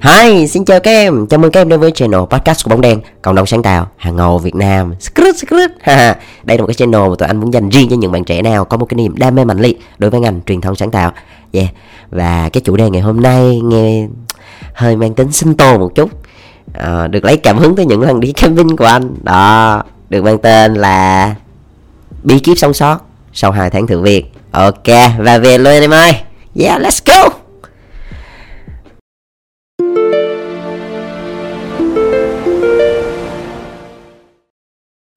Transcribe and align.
Hi, 0.00 0.46
xin 0.46 0.64
chào 0.64 0.80
các 0.80 0.90
em, 0.90 1.26
chào 1.26 1.38
mừng 1.38 1.50
các 1.50 1.60
em 1.60 1.68
đến 1.68 1.80
với 1.80 1.90
channel 1.90 2.20
podcast 2.30 2.64
của 2.64 2.70
Bóng 2.70 2.80
Đen 2.80 3.00
Cộng 3.22 3.34
đồng 3.34 3.46
sáng 3.46 3.62
tạo, 3.62 3.86
hàng 3.96 4.16
ngầu 4.16 4.38
Việt 4.38 4.54
Nam. 4.54 4.94
Skrut, 5.00 5.36
skrut. 5.36 5.70
Đây 6.42 6.58
là 6.58 6.58
một 6.58 6.66
cái 6.66 6.74
channel 6.74 7.00
mà 7.00 7.14
tụi 7.18 7.26
anh 7.28 7.36
muốn 7.40 7.52
dành 7.52 7.68
riêng 7.68 7.88
cho 7.90 7.96
những 7.96 8.12
bạn 8.12 8.24
trẻ 8.24 8.42
nào 8.42 8.64
Có 8.64 8.76
một 8.76 8.86
cái 8.86 8.96
niềm 8.96 9.16
đam 9.16 9.34
mê 9.34 9.44
mạnh 9.44 9.58
liệt 9.58 9.80
đối 9.98 10.10
với 10.10 10.20
ngành 10.20 10.40
truyền 10.46 10.60
thông 10.60 10.76
sáng 10.76 10.90
tạo. 10.90 11.12
Yeah, 11.52 11.68
và 12.10 12.48
cái 12.52 12.60
chủ 12.60 12.76
đề 12.76 12.90
ngày 12.90 13.02
hôm 13.02 13.22
nay 13.22 13.60
nghe 13.64 14.06
hơi 14.74 14.96
mang 14.96 15.14
tính 15.14 15.32
sinh 15.32 15.56
tồn 15.56 15.80
một 15.80 15.94
chút. 15.94 16.10
À, 16.74 17.06
Được 17.06 17.24
lấy 17.24 17.36
cảm 17.36 17.58
hứng 17.58 17.76
từ 17.76 17.82
những 17.82 18.02
lần 18.02 18.20
đi 18.20 18.32
camping 18.32 18.76
của 18.76 18.84
anh. 18.84 19.14
Đó, 19.22 19.82
được 20.10 20.24
mang 20.24 20.38
tên 20.38 20.74
là 20.74 21.34
Bí 22.22 22.38
kíp 22.38 22.58
sống 22.58 22.74
sót 22.74 22.98
sau 23.32 23.50
2 23.50 23.70
tháng 23.70 23.86
thử 23.86 24.00
việc. 24.00 24.32
Ok, 24.50 24.86
và 25.18 25.38
về 25.38 25.58
luôn 25.58 25.72
em 25.72 25.90
ơi. 25.90 26.12
Yeah, 26.60 26.82
let's 26.82 27.00
go. 27.06 27.35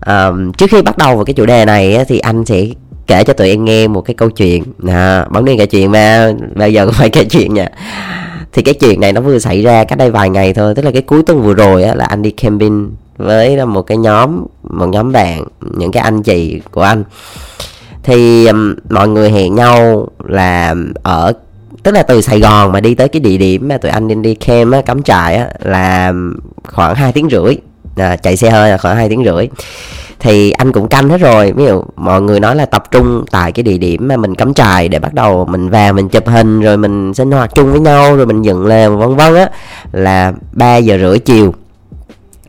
À, 0.05 0.31
trước 0.57 0.69
khi 0.69 0.81
bắt 0.81 0.97
đầu 0.97 1.15
vào 1.15 1.25
cái 1.25 1.33
chủ 1.33 1.45
đề 1.45 1.65
này 1.65 2.05
thì 2.07 2.19
anh 2.19 2.45
sẽ 2.45 2.65
kể 3.07 3.23
cho 3.23 3.33
tụi 3.33 3.49
em 3.49 3.65
nghe 3.65 3.87
một 3.87 4.01
cái 4.01 4.13
câu 4.13 4.29
chuyện. 4.29 4.63
À, 4.87 5.25
bóng 5.29 5.45
đêm 5.45 5.57
kể 5.57 5.65
chuyện 5.65 5.91
mà 5.91 6.31
bây 6.55 6.73
giờ 6.73 6.85
cũng 6.85 6.93
phải 6.93 7.09
kể 7.09 7.23
chuyện 7.25 7.53
nha. 7.53 7.67
Thì 8.53 8.61
cái 8.61 8.73
chuyện 8.73 9.01
này 9.01 9.13
nó 9.13 9.21
vừa 9.21 9.39
xảy 9.39 9.61
ra 9.61 9.83
cách 9.83 9.97
đây 9.97 10.11
vài 10.11 10.29
ngày 10.29 10.53
thôi 10.53 10.75
tức 10.75 10.85
là 10.85 10.91
cái 10.91 11.01
cuối 11.01 11.23
tuần 11.23 11.41
vừa 11.41 11.53
rồi 11.53 11.83
á, 11.83 11.95
là 11.95 12.05
anh 12.05 12.21
đi 12.21 12.31
camping 12.31 12.91
với 13.17 13.65
một 13.65 13.81
cái 13.81 13.97
nhóm 13.97 14.45
một 14.63 14.85
nhóm 14.85 15.11
bạn 15.11 15.43
những 15.77 15.91
cái 15.91 16.03
anh 16.03 16.23
chị 16.23 16.61
của 16.71 16.81
anh. 16.81 17.03
Thì 18.03 18.45
um, 18.47 18.75
mọi 18.89 19.07
người 19.07 19.31
hẹn 19.31 19.55
nhau 19.55 20.07
là 20.27 20.75
ở 21.03 21.33
tức 21.83 21.91
là 21.91 22.03
từ 22.03 22.21
Sài 22.21 22.39
Gòn 22.39 22.71
mà 22.71 22.79
đi 22.79 22.95
tới 22.95 23.07
cái 23.07 23.19
địa 23.19 23.37
điểm 23.37 23.67
mà 23.67 23.77
tụi 23.77 23.91
anh 23.91 24.07
đi 24.07 24.15
đi 24.15 24.35
camp 24.35 24.73
á, 24.73 24.81
cắm 24.81 25.03
trại 25.03 25.35
á, 25.35 25.49
là 25.59 26.13
khoảng 26.67 26.95
2 26.95 27.11
tiếng 27.11 27.29
rưỡi 27.29 27.57
à, 27.95 28.15
chạy 28.15 28.37
xe 28.37 28.49
hơi 28.49 28.71
là 28.71 28.77
khoảng 28.77 28.97
2 28.97 29.09
tiếng 29.09 29.23
rưỡi. 29.25 29.47
Thì 30.19 30.51
anh 30.51 30.71
cũng 30.71 30.87
canh 30.87 31.09
hết 31.09 31.21
rồi. 31.21 31.51
Ví 31.51 31.65
dụ 31.65 31.83
mọi 31.95 32.21
người 32.21 32.39
nói 32.39 32.55
là 32.55 32.65
tập 32.65 32.83
trung 32.91 33.25
tại 33.31 33.51
cái 33.51 33.63
địa 33.63 33.77
điểm 33.77 34.07
mà 34.07 34.17
mình 34.17 34.35
cắm 34.35 34.53
trại 34.53 34.89
để 34.89 34.99
bắt 34.99 35.13
đầu 35.13 35.45
mình 35.45 35.69
vào 35.69 35.93
mình 35.93 36.09
chụp 36.09 36.27
hình 36.27 36.61
rồi 36.61 36.77
mình 36.77 37.13
sinh 37.13 37.31
hoạt 37.31 37.55
chung 37.55 37.71
với 37.71 37.79
nhau 37.79 38.15
rồi 38.15 38.25
mình 38.25 38.41
dựng 38.41 38.67
lều 38.67 38.97
vân 38.97 39.15
vân 39.15 39.35
á 39.35 39.49
là 39.91 40.33
3 40.51 40.77
giờ 40.77 40.97
rưỡi 40.97 41.19
chiều. 41.19 41.53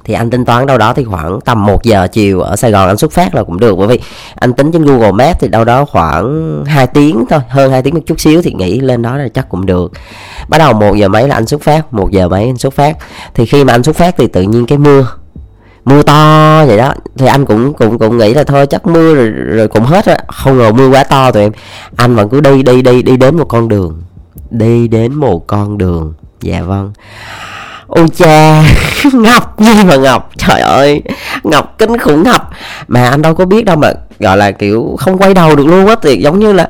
Thì 0.04 0.14
anh 0.14 0.30
tính 0.30 0.44
toán 0.44 0.66
đâu 0.66 0.78
đó 0.78 0.92
thì 0.94 1.04
khoảng 1.04 1.40
tầm 1.40 1.66
1 1.66 1.82
giờ 1.82 2.08
chiều 2.12 2.40
ở 2.40 2.56
Sài 2.56 2.70
Gòn 2.70 2.88
anh 2.88 2.96
xuất 2.96 3.12
phát 3.12 3.34
là 3.34 3.42
cũng 3.42 3.60
được. 3.60 3.78
Bởi 3.78 3.86
vì 3.88 4.00
anh 4.34 4.52
tính 4.52 4.72
trên 4.72 4.84
Google 4.84 5.12
Maps 5.12 5.40
thì 5.40 5.48
đâu 5.48 5.64
đó 5.64 5.84
khoảng 5.84 6.64
2 6.66 6.86
tiếng 6.86 7.24
thôi 7.30 7.40
hơn 7.48 7.72
2 7.72 7.82
tiếng 7.82 7.94
một 7.94 8.00
chút 8.06 8.20
xíu 8.20 8.42
thì 8.42 8.52
nghĩ 8.52 8.80
lên 8.80 9.02
đó 9.02 9.16
là 9.16 9.28
chắc 9.34 9.48
cũng 9.48 9.66
được. 9.66 9.92
Bắt 10.48 10.58
đầu 10.58 10.72
một 10.72 10.94
giờ 10.94 11.08
mấy 11.08 11.28
là 11.28 11.34
anh 11.34 11.46
xuất 11.46 11.62
phát 11.62 11.94
một 11.94 12.10
giờ 12.10 12.28
mấy 12.28 12.44
anh 12.44 12.56
xuất 12.56 12.74
phát. 12.74 12.96
Thì 13.34 13.46
khi 13.46 13.64
mà 13.64 13.74
anh 13.74 13.82
xuất 13.82 13.96
phát 13.96 14.14
thì 14.18 14.26
tự 14.26 14.42
nhiên 14.42 14.66
cái 14.66 14.78
mưa 14.78 15.06
mưa 15.84 16.02
to 16.02 16.64
vậy 16.66 16.76
đó. 16.76 16.94
Thì 17.18 17.26
anh 17.26 17.46
cũng 17.46 17.74
cũng 17.74 17.98
cũng 17.98 18.18
nghĩ 18.18 18.34
là 18.34 18.44
thôi 18.44 18.66
chắc 18.66 18.86
mưa 18.86 19.14
rồi, 19.14 19.28
rồi 19.30 19.68
cũng 19.68 19.84
hết 19.84 20.06
rồi. 20.06 20.16
Không 20.28 20.58
ngờ 20.58 20.72
mưa 20.72 20.88
quá 20.88 21.04
to 21.04 21.30
tụi 21.30 21.42
em. 21.42 21.52
Anh 21.96 22.14
vẫn 22.14 22.28
cứ 22.28 22.40
đi 22.40 22.62
đi 22.62 22.82
đi 22.82 23.02
đi 23.02 23.16
đến 23.16 23.36
một 23.36 23.48
con 23.48 23.68
đường. 23.68 24.02
Đi 24.50 24.88
đến 24.88 25.14
một 25.14 25.46
con 25.46 25.78
đường. 25.78 26.14
Dạ 26.40 26.62
vâng. 26.62 26.92
Ôi 27.86 28.06
cha 28.16 28.62
ngập 29.12 29.60
gì 29.60 29.84
mà 29.84 29.96
ngập 29.96 30.28
trời 30.36 30.60
ơi 30.60 31.02
ngập 31.42 31.78
kinh 31.78 31.98
khủng 31.98 32.22
ngập 32.22 32.50
mà 32.88 33.08
anh 33.08 33.22
đâu 33.22 33.34
có 33.34 33.44
biết 33.44 33.64
đâu 33.64 33.76
mà 33.76 33.92
gọi 34.18 34.36
là 34.36 34.50
kiểu 34.50 34.96
không 34.98 35.18
quay 35.18 35.34
đầu 35.34 35.56
được 35.56 35.66
luôn 35.66 35.86
á. 35.86 35.94
Thì 36.02 36.16
giống 36.16 36.38
như 36.38 36.52
là 36.52 36.68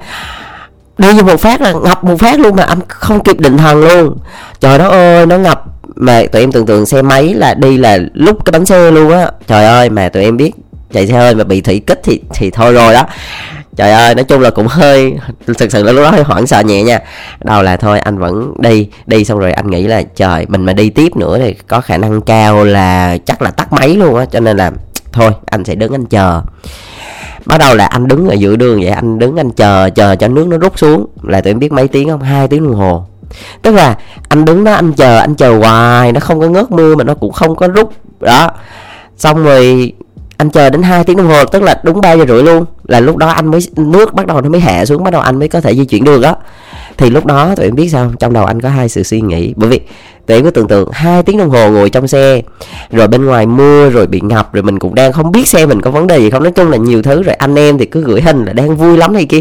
đi 0.99 1.13
vô 1.13 1.23
một 1.23 1.41
phát 1.41 1.61
là 1.61 1.73
ngập 1.73 2.05
một 2.05 2.17
phát 2.19 2.41
luôn 2.41 2.57
mà 2.57 2.63
anh 2.63 2.79
không 2.89 3.25
kịp 3.25 3.41
định 3.41 3.59
thần 3.59 3.81
luôn. 3.81 4.19
Trời 4.61 4.79
đó 4.79 4.89
ơi 4.89 5.27
nó 5.27 5.39
ngập 5.39 5.65
mà 6.01 6.23
tụi 6.33 6.43
em 6.43 6.53
tưởng 6.53 6.67
tượng 6.67 6.87
xe 6.87 7.03
máy 7.03 7.35
là 7.35 7.55
đi 7.55 7.77
là 7.77 7.99
lúc 8.15 8.45
cái 8.45 8.53
bánh 8.53 8.67
xe 8.67 8.91
luôn 8.91 9.11
á. 9.11 9.31
Trời 9.47 9.65
ơi, 9.65 9.91
mà 9.91 10.09
tụi 10.09 10.23
em 10.23 10.37
biết 10.37 10.53
chạy 10.93 11.07
xe 11.07 11.15
hơi 11.15 11.35
mà 11.35 11.45
bị 11.45 11.61
thủy 11.61 11.81
kích 11.87 12.01
thì 12.05 12.21
thì 12.35 12.51
thôi 12.51 12.73
rồi 12.73 12.93
đó. 12.93 13.03
Trời 13.77 13.93
ơi, 13.93 14.15
nói 14.15 14.25
chung 14.25 14.41
là 14.41 14.51
cũng 14.51 14.67
hơi, 14.67 15.13
thực 15.47 15.73
sự 15.73 15.83
là 15.83 15.93
lúc 15.93 16.05
đó 16.05 16.11
hơi 16.11 16.23
hoảng 16.23 16.47
sợ 16.47 16.61
nhẹ 16.61 16.83
nha. 16.83 16.99
Đầu 17.45 17.63
là 17.63 17.77
thôi, 17.77 17.99
anh 17.99 18.19
vẫn 18.19 18.55
đi. 18.59 18.89
Đi 19.07 19.25
xong 19.25 19.39
rồi 19.39 19.53
anh 19.53 19.71
nghĩ 19.71 19.87
là, 19.87 20.03
trời, 20.03 20.47
mình 20.49 20.65
mà 20.65 20.73
đi 20.73 20.91
tiếp 20.91 21.17
nữa 21.17 21.39
thì 21.39 21.55
có 21.55 21.81
khả 21.81 21.97
năng 21.97 22.21
cao 22.21 22.65
là 22.65 23.17
chắc 23.27 23.43
là 23.43 23.51
tắt 23.51 23.73
máy 23.73 23.89
luôn 23.89 24.17
á. 24.17 24.25
Cho 24.25 24.41
nên 24.41 24.57
là, 24.57 24.71
thôi, 25.13 25.31
anh 25.47 25.65
sẽ 25.65 25.75
đứng 25.75 25.93
anh 25.93 26.07
chờ. 26.07 26.43
Bắt 27.47 27.59
đầu 27.59 27.75
là 27.75 27.87
anh 27.87 28.09
đứng 28.09 28.29
ở 28.29 28.35
giữa 28.35 28.57
đường 28.57 28.81
vậy, 28.81 28.91
anh 28.91 29.19
đứng 29.19 29.37
anh 29.37 29.51
chờ 29.51 29.91
chờ 29.95 30.17
cho 30.17 30.29
nước 30.29 30.47
nó 30.47 30.59
rút 30.59 30.79
xuống. 30.79 31.07
Là 31.23 31.41
tụi 31.41 31.51
em 31.51 31.59
biết 31.59 31.73
mấy 31.73 31.89
tiếng 31.89 32.09
không? 32.09 32.23
Hai 32.23 32.49
tiếng 32.49 32.65
đồng 32.65 32.75
hồ 32.75 33.07
tức 33.63 33.75
là 33.75 33.99
anh 34.29 34.45
đứng 34.45 34.65
đó, 34.65 34.73
anh 34.73 34.93
chờ 34.93 35.19
anh 35.19 35.35
chờ 35.35 35.59
hoài, 35.59 36.13
nó 36.13 36.21
không 36.21 36.41
có 36.41 36.49
ngớt 36.49 36.71
mưa 36.71 36.95
mà 36.97 37.05
nó 37.05 37.15
cũng 37.15 37.33
không 37.33 37.57
có 37.57 37.69
rút. 37.69 37.93
Đó. 38.21 38.51
Xong 39.17 39.45
rồi 39.45 39.93
anh 40.37 40.51
chờ 40.51 40.71
đến 40.71 40.83
2 40.83 41.05
tiếng 41.05 41.17
đồng 41.17 41.29
hồ, 41.29 41.45
tức 41.45 41.63
là 41.63 41.81
đúng 41.83 42.01
3 42.01 42.13
giờ 42.13 42.25
rưỡi 42.29 42.43
luôn, 42.43 42.65
là 42.85 43.01
lúc 43.01 43.17
đó 43.17 43.29
anh 43.29 43.47
mới, 43.47 43.61
nước 43.77 44.15
bắt 44.15 44.27
đầu 44.27 44.41
nó 44.41 44.49
mới 44.49 44.61
hạ 44.61 44.85
xuống, 44.85 45.05
bắt 45.05 45.11
đầu 45.11 45.21
anh 45.21 45.39
mới 45.39 45.49
có 45.49 45.61
thể 45.61 45.75
di 45.75 45.85
chuyển 45.85 46.05
được 46.05 46.21
đó 46.21 46.37
thì 46.97 47.11
lúc 47.11 47.27
đó 47.27 47.55
tụi 47.57 47.67
em 47.67 47.75
biết 47.75 47.89
sao 47.89 48.13
trong 48.19 48.33
đầu 48.33 48.45
anh 48.45 48.61
có 48.61 48.69
hai 48.69 48.89
sự 48.89 49.03
suy 49.03 49.21
nghĩ. 49.21 49.55
Bởi 49.57 49.71
vì 49.71 49.81
tụi 50.27 50.37
em 50.37 50.45
cứ 50.45 50.51
tưởng 50.51 50.69
tượng, 50.69 50.91
hai 50.93 51.23
tiếng 51.23 51.39
đồng 51.39 51.51
hồ 51.51 51.71
ngồi 51.71 51.91
trong 51.91 52.09
xe, 52.09 52.43
rồi 52.91 53.09
bên 53.09 53.25
ngoài 53.25 53.47
mưa, 53.47 53.91
rồi 53.91 54.07
bị 54.07 54.21
ngập, 54.21 54.55
rồi 54.55 54.63
mình 54.63 54.79
cũng 54.79 54.95
đang 54.95 55.13
không 55.13 55.33
biết 55.33 55.49
xe 55.49 55.67
mình 55.67 55.81
có 55.81 55.91
vấn 55.91 56.07
đề 56.07 56.19
gì 56.19 56.31
không. 56.31 56.43
Nói 56.43 56.53
chung 56.53 56.71
là 56.71 56.77
nhiều 56.77 57.03
thứ, 57.03 57.23
rồi 57.23 57.35
anh 57.35 57.55
em 57.55 57.79
thì 57.79 57.87
cứ 57.87 58.03
gửi 58.03 58.21
hình 58.21 58.45
là 58.45 58.53
đang 58.53 58.77
vui 58.77 58.97
lắm 58.97 59.13
này 59.13 59.25
kia 59.25 59.41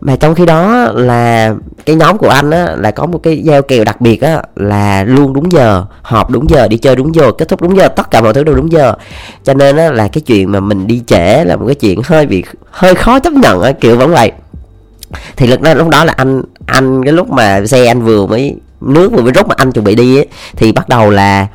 mà 0.00 0.16
trong 0.16 0.34
khi 0.34 0.46
đó 0.46 0.88
là 0.94 1.54
cái 1.86 1.96
nhóm 1.96 2.18
của 2.18 2.28
anh 2.28 2.50
á 2.50 2.66
là 2.76 2.90
có 2.90 3.06
một 3.06 3.18
cái 3.22 3.38
giao 3.38 3.62
kèo 3.62 3.84
đặc 3.84 4.00
biệt 4.00 4.22
á 4.22 4.42
là 4.56 5.04
luôn 5.04 5.32
đúng 5.32 5.52
giờ 5.52 5.84
họp 6.02 6.30
đúng 6.30 6.50
giờ 6.50 6.68
đi 6.68 6.76
chơi 6.76 6.96
đúng 6.96 7.14
giờ 7.14 7.32
kết 7.38 7.48
thúc 7.48 7.62
đúng 7.62 7.76
giờ 7.76 7.88
tất 7.88 8.10
cả 8.10 8.20
mọi 8.20 8.34
thứ 8.34 8.44
đều 8.44 8.54
đúng 8.54 8.72
giờ. 8.72 8.94
Cho 9.44 9.54
nên 9.54 9.76
á 9.76 9.90
là 9.90 10.08
cái 10.08 10.20
chuyện 10.20 10.52
mà 10.52 10.60
mình 10.60 10.86
đi 10.86 11.02
trễ 11.06 11.44
là 11.44 11.56
một 11.56 11.66
cái 11.66 11.74
chuyện 11.74 12.00
hơi 12.04 12.26
bị 12.26 12.44
hơi 12.70 12.94
khó 12.94 13.18
chấp 13.18 13.32
nhận 13.32 13.62
á 13.62 13.72
kiểu 13.72 13.96
vẫn 13.96 14.10
vậy. 14.10 14.32
Thì 15.36 15.46
lúc 15.46 15.60
đó 15.60 15.74
lúc 15.74 15.88
đó 15.88 16.04
là 16.04 16.12
anh 16.16 16.42
anh 16.66 17.04
cái 17.04 17.12
lúc 17.12 17.30
mà 17.30 17.66
xe 17.66 17.86
anh 17.86 18.02
vừa 18.02 18.26
mới 18.26 18.56
nước 18.80 19.12
vừa 19.12 19.22
mới 19.22 19.32
rút 19.32 19.48
mà 19.48 19.54
anh 19.58 19.72
chuẩn 19.72 19.84
bị 19.84 19.94
đi 19.94 20.18
ấy, 20.18 20.26
thì 20.56 20.72
bắt 20.72 20.88
đầu 20.88 21.10
là 21.10 21.46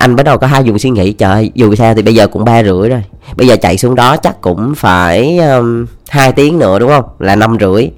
anh 0.00 0.16
bắt 0.16 0.22
đầu 0.22 0.38
có 0.38 0.46
hai 0.46 0.64
dùng 0.64 0.78
suy 0.78 0.90
nghĩ 0.90 1.12
trời 1.12 1.50
dù 1.54 1.74
sao 1.74 1.94
thì 1.94 2.02
bây 2.02 2.14
giờ 2.14 2.26
cũng 2.26 2.44
ba 2.44 2.62
rưỡi 2.62 2.88
rồi. 2.88 3.02
Bây 3.36 3.46
giờ 3.46 3.56
chạy 3.56 3.78
xuống 3.78 3.94
đó 3.94 4.16
chắc 4.16 4.40
cũng 4.40 4.74
phải 4.74 5.38
um, 5.38 5.86
2 6.08 6.32
tiếng 6.32 6.58
nữa 6.58 6.78
đúng 6.78 6.90
không? 6.90 7.04
Là 7.18 7.36
năm 7.36 7.56
rưỡi. 7.60 7.90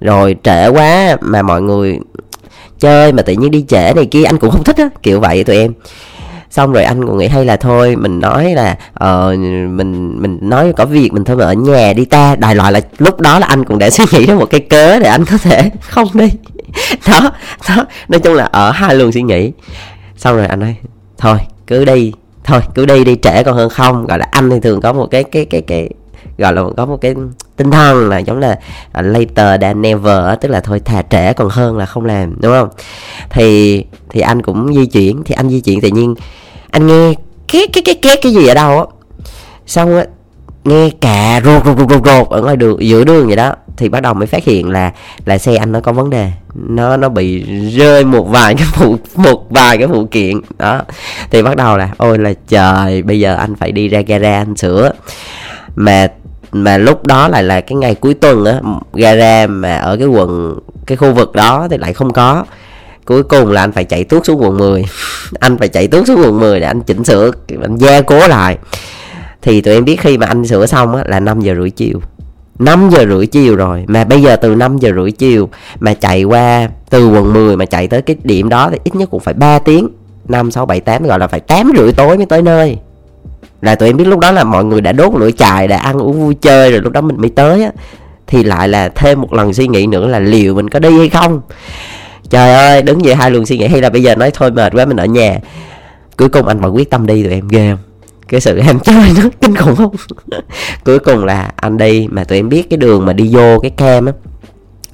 Rồi 0.00 0.36
trễ 0.42 0.68
quá 0.68 1.16
mà 1.20 1.42
mọi 1.42 1.62
người 1.62 1.98
chơi 2.80 3.12
mà 3.12 3.22
tự 3.22 3.32
nhiên 3.32 3.50
đi 3.50 3.64
trễ 3.68 3.92
này 3.96 4.06
kia 4.06 4.24
anh 4.24 4.38
cũng 4.38 4.50
không 4.50 4.64
thích 4.64 4.76
á 4.76 4.88
kiểu 5.02 5.20
vậy 5.20 5.44
tụi 5.44 5.56
em. 5.56 5.72
Xong 6.50 6.72
rồi 6.72 6.84
anh 6.84 7.06
cũng 7.06 7.18
nghĩ 7.18 7.28
hay 7.28 7.44
là 7.44 7.56
thôi 7.56 7.96
mình 7.96 8.20
nói 8.20 8.54
là 8.54 8.76
uh, 9.04 9.38
mình 9.70 10.22
mình 10.22 10.38
nói 10.42 10.72
có 10.76 10.84
việc 10.84 11.12
mình 11.12 11.24
thôi 11.24 11.36
mà 11.36 11.44
ở 11.44 11.52
nhà 11.52 11.92
đi 11.92 12.04
ta. 12.04 12.36
Đại 12.36 12.54
loại 12.54 12.72
là 12.72 12.80
lúc 12.98 13.20
đó 13.20 13.38
là 13.38 13.46
anh 13.46 13.64
cũng 13.64 13.78
đã 13.78 13.90
suy 13.96 14.04
nghĩ 14.12 14.26
ra 14.26 14.34
một 14.34 14.50
cái 14.50 14.60
cớ 14.60 14.98
để 14.98 15.08
anh 15.08 15.24
có 15.24 15.38
thể 15.38 15.70
không 15.80 16.08
đi. 16.14 16.30
Đó 17.08 17.30
đó 17.68 17.86
nói 18.08 18.20
chung 18.20 18.34
là 18.34 18.44
ở 18.44 18.70
hai 18.70 18.94
luồng 18.94 19.12
suy 19.12 19.22
nghĩ. 19.22 19.52
Xong 20.16 20.36
rồi 20.36 20.46
anh 20.46 20.62
ơi 20.62 20.74
thôi, 21.18 21.38
cứ 21.66 21.84
đi. 21.84 22.12
Thôi, 22.44 22.60
cứ 22.74 22.86
đi 22.86 23.04
đi, 23.04 23.16
trễ 23.22 23.42
còn 23.42 23.56
hơn 23.56 23.68
không. 23.68 24.06
Gọi 24.06 24.18
là 24.18 24.26
anh 24.30 24.50
thì 24.50 24.60
thường 24.60 24.80
có 24.80 24.92
một 24.92 25.06
cái 25.10 25.24
cái 25.24 25.44
cái 25.44 25.62
cái, 25.62 25.90
gọi 26.38 26.52
là 26.52 26.62
có 26.76 26.86
một 26.86 26.96
cái 27.00 27.14
tinh 27.56 27.70
thần 27.70 28.08
là 28.08 28.18
giống 28.18 28.38
là 28.38 28.58
à, 28.92 29.02
later 29.02 29.60
than 29.60 29.82
never 29.82 30.20
tức 30.40 30.48
là 30.48 30.60
thôi 30.60 30.80
thà 30.80 31.02
trễ 31.02 31.32
còn 31.32 31.48
hơn 31.48 31.76
là 31.76 31.86
không 31.86 32.04
làm, 32.04 32.34
đúng 32.40 32.52
không? 32.52 32.68
Thì 33.30 33.84
thì 34.10 34.20
anh 34.20 34.42
cũng 34.42 34.74
di 34.74 34.86
chuyển, 34.86 35.22
thì 35.24 35.34
anh 35.34 35.48
di 35.48 35.60
chuyển 35.60 35.80
tự 35.80 35.88
nhiên. 35.88 36.14
Anh 36.70 36.86
nghe 36.86 37.14
cái 37.52 37.66
cái 37.72 37.82
cái 37.84 37.94
cái 38.02 38.16
cái 38.22 38.32
gì 38.32 38.46
ở 38.46 38.54
đâu 38.54 38.78
á? 38.78 38.84
Xong 39.66 39.96
á, 39.96 40.04
nghe 40.64 40.90
cà 41.00 41.40
rột 41.44 41.64
rột 41.64 41.90
rột 41.90 42.06
rột 42.06 42.28
ở 42.28 42.42
ngoài 42.42 42.56
đường, 42.56 42.76
giữa 42.80 43.04
đường 43.04 43.26
vậy 43.26 43.36
đó 43.36 43.54
thì 43.76 43.88
bắt 43.88 44.00
đầu 44.00 44.14
mới 44.14 44.26
phát 44.26 44.44
hiện 44.44 44.70
là 44.70 44.92
là 45.24 45.38
xe 45.38 45.56
anh 45.56 45.72
nó 45.72 45.80
có 45.80 45.92
vấn 45.92 46.10
đề. 46.10 46.30
Nó 46.54 46.96
nó 46.96 47.08
bị 47.08 47.44
rơi 47.70 48.04
một 48.04 48.28
vài 48.28 48.54
cái 48.54 48.66
phụ, 48.72 48.98
một 49.16 49.50
vài 49.50 49.78
cái 49.78 49.86
phụ 49.86 50.06
kiện. 50.06 50.40
Đó. 50.58 50.82
Thì 51.30 51.42
bắt 51.42 51.56
đầu 51.56 51.76
là, 51.76 51.90
ôi 51.96 52.18
là 52.18 52.32
trời, 52.48 53.02
bây 53.02 53.20
giờ 53.20 53.34
anh 53.34 53.54
phải 53.54 53.72
đi 53.72 53.88
ra 53.88 54.00
gara 54.00 54.38
anh 54.38 54.56
sửa. 54.56 54.92
Mà 55.76 56.08
mà 56.52 56.78
lúc 56.78 57.06
đó 57.06 57.28
lại 57.28 57.42
là 57.42 57.60
cái 57.60 57.76
ngày 57.76 57.94
cuối 57.94 58.14
tuần 58.14 58.44
á 58.44 58.60
gara 58.92 59.46
mà 59.46 59.76
ở 59.76 59.96
cái 59.96 60.06
quận, 60.06 60.58
cái 60.86 60.96
khu 60.96 61.12
vực 61.12 61.32
đó 61.32 61.68
thì 61.70 61.78
lại 61.78 61.92
không 61.92 62.12
có. 62.12 62.44
Cuối 63.04 63.22
cùng 63.22 63.50
là 63.50 63.60
anh 63.60 63.72
phải 63.72 63.84
chạy 63.84 64.04
tuốt 64.04 64.24
xuống 64.24 64.42
quận 64.42 64.58
10 64.58 64.84
anh 65.40 65.58
phải 65.58 65.68
chạy 65.68 65.88
tuốt 65.88 66.06
xuống 66.06 66.20
quận 66.20 66.40
10 66.40 66.60
để 66.60 66.66
anh 66.66 66.80
chỉnh 66.80 67.04
sửa, 67.04 67.30
anh 67.62 67.76
gia 67.76 68.00
cố 68.00 68.28
lại. 68.28 68.58
Thì 69.42 69.60
tụi 69.60 69.74
em 69.74 69.84
biết 69.84 70.00
khi 70.00 70.18
mà 70.18 70.26
anh 70.26 70.46
sửa 70.46 70.66
xong 70.66 70.96
á 70.96 71.04
là 71.06 71.20
5 71.20 71.40
giờ 71.40 71.54
rưỡi 71.54 71.70
chiều. 71.70 72.00
5 72.58 72.90
giờ 72.90 73.06
rưỡi 73.06 73.26
chiều 73.26 73.56
rồi. 73.56 73.84
Mà 73.86 74.04
bây 74.04 74.22
giờ 74.22 74.36
từ 74.36 74.54
5 74.54 74.78
giờ 74.78 74.90
rưỡi 74.96 75.10
chiều 75.10 75.48
mà 75.80 75.94
chạy 75.94 76.24
qua 76.24 76.68
từ 76.90 77.08
quận 77.08 77.32
10 77.32 77.56
mà 77.56 77.64
chạy 77.64 77.88
tới 77.88 78.02
cái 78.02 78.16
điểm 78.24 78.48
đó 78.48 78.70
thì 78.70 78.78
ít 78.84 78.94
nhất 78.94 79.10
cũng 79.10 79.20
phải 79.20 79.34
3 79.34 79.58
tiếng. 79.58 79.88
5, 80.28 80.50
6, 80.50 80.66
7, 80.66 80.80
8 80.80 81.02
gọi 81.02 81.18
là 81.18 81.26
phải 81.26 81.40
8 81.40 81.72
rưỡi 81.76 81.92
tối 81.92 82.16
mới 82.16 82.26
tới 82.26 82.42
nơi. 82.42 82.78
Là 83.62 83.74
tụi 83.74 83.88
em 83.88 83.96
biết 83.96 84.04
lúc 84.04 84.20
đó 84.20 84.32
là 84.32 84.44
mọi 84.44 84.64
người 84.64 84.80
đã 84.80 84.92
đốt 84.92 85.14
lửa 85.14 85.30
chài 85.30 85.68
đã 85.68 85.76
ăn 85.76 85.98
uống 85.98 86.20
vui 86.20 86.34
chơi 86.34 86.70
rồi 86.70 86.80
lúc 86.80 86.92
đó 86.92 87.00
mình 87.00 87.20
mới 87.20 87.30
tới 87.30 87.62
á. 87.62 87.70
Thì 88.26 88.44
lại 88.44 88.68
là 88.68 88.88
thêm 88.88 89.20
một 89.20 89.32
lần 89.32 89.54
suy 89.54 89.68
nghĩ 89.68 89.86
nữa 89.86 90.06
là 90.06 90.18
liệu 90.18 90.54
mình 90.54 90.70
có 90.70 90.78
đi 90.78 90.98
hay 90.98 91.08
không? 91.08 91.40
Trời 92.30 92.52
ơi 92.52 92.82
đứng 92.82 92.98
về 92.98 93.14
hai 93.14 93.30
luồng 93.30 93.46
suy 93.46 93.58
nghĩ 93.58 93.66
hay 93.66 93.80
là 93.80 93.90
bây 93.90 94.02
giờ 94.02 94.14
nói 94.14 94.30
thôi 94.34 94.50
mệt 94.50 94.72
quá 94.74 94.84
mình 94.84 94.96
ở 94.96 95.04
nhà. 95.04 95.38
Cuối 96.16 96.28
cùng 96.28 96.46
anh 96.46 96.60
vẫn 96.60 96.74
quyết 96.74 96.90
tâm 96.90 97.06
đi 97.06 97.22
tụi 97.22 97.32
em 97.32 97.48
ghê 97.48 97.70
không? 97.70 97.78
Cái 98.28 98.40
sự 98.40 98.60
ham 98.60 98.80
chơi 98.80 99.12
nó 99.16 99.22
kinh 99.40 99.56
khủng 99.56 99.76
không? 99.76 99.94
Cuối 100.84 100.98
cùng 100.98 101.24
là 101.24 101.52
anh 101.56 101.76
đi 101.76 102.08
mà 102.10 102.24
tụi 102.24 102.38
em 102.38 102.48
biết 102.48 102.70
cái 102.70 102.76
đường 102.76 103.06
mà 103.06 103.12
đi 103.12 103.34
vô 103.34 103.58
cái 103.58 103.70
cam 103.70 104.06
á. 104.06 104.12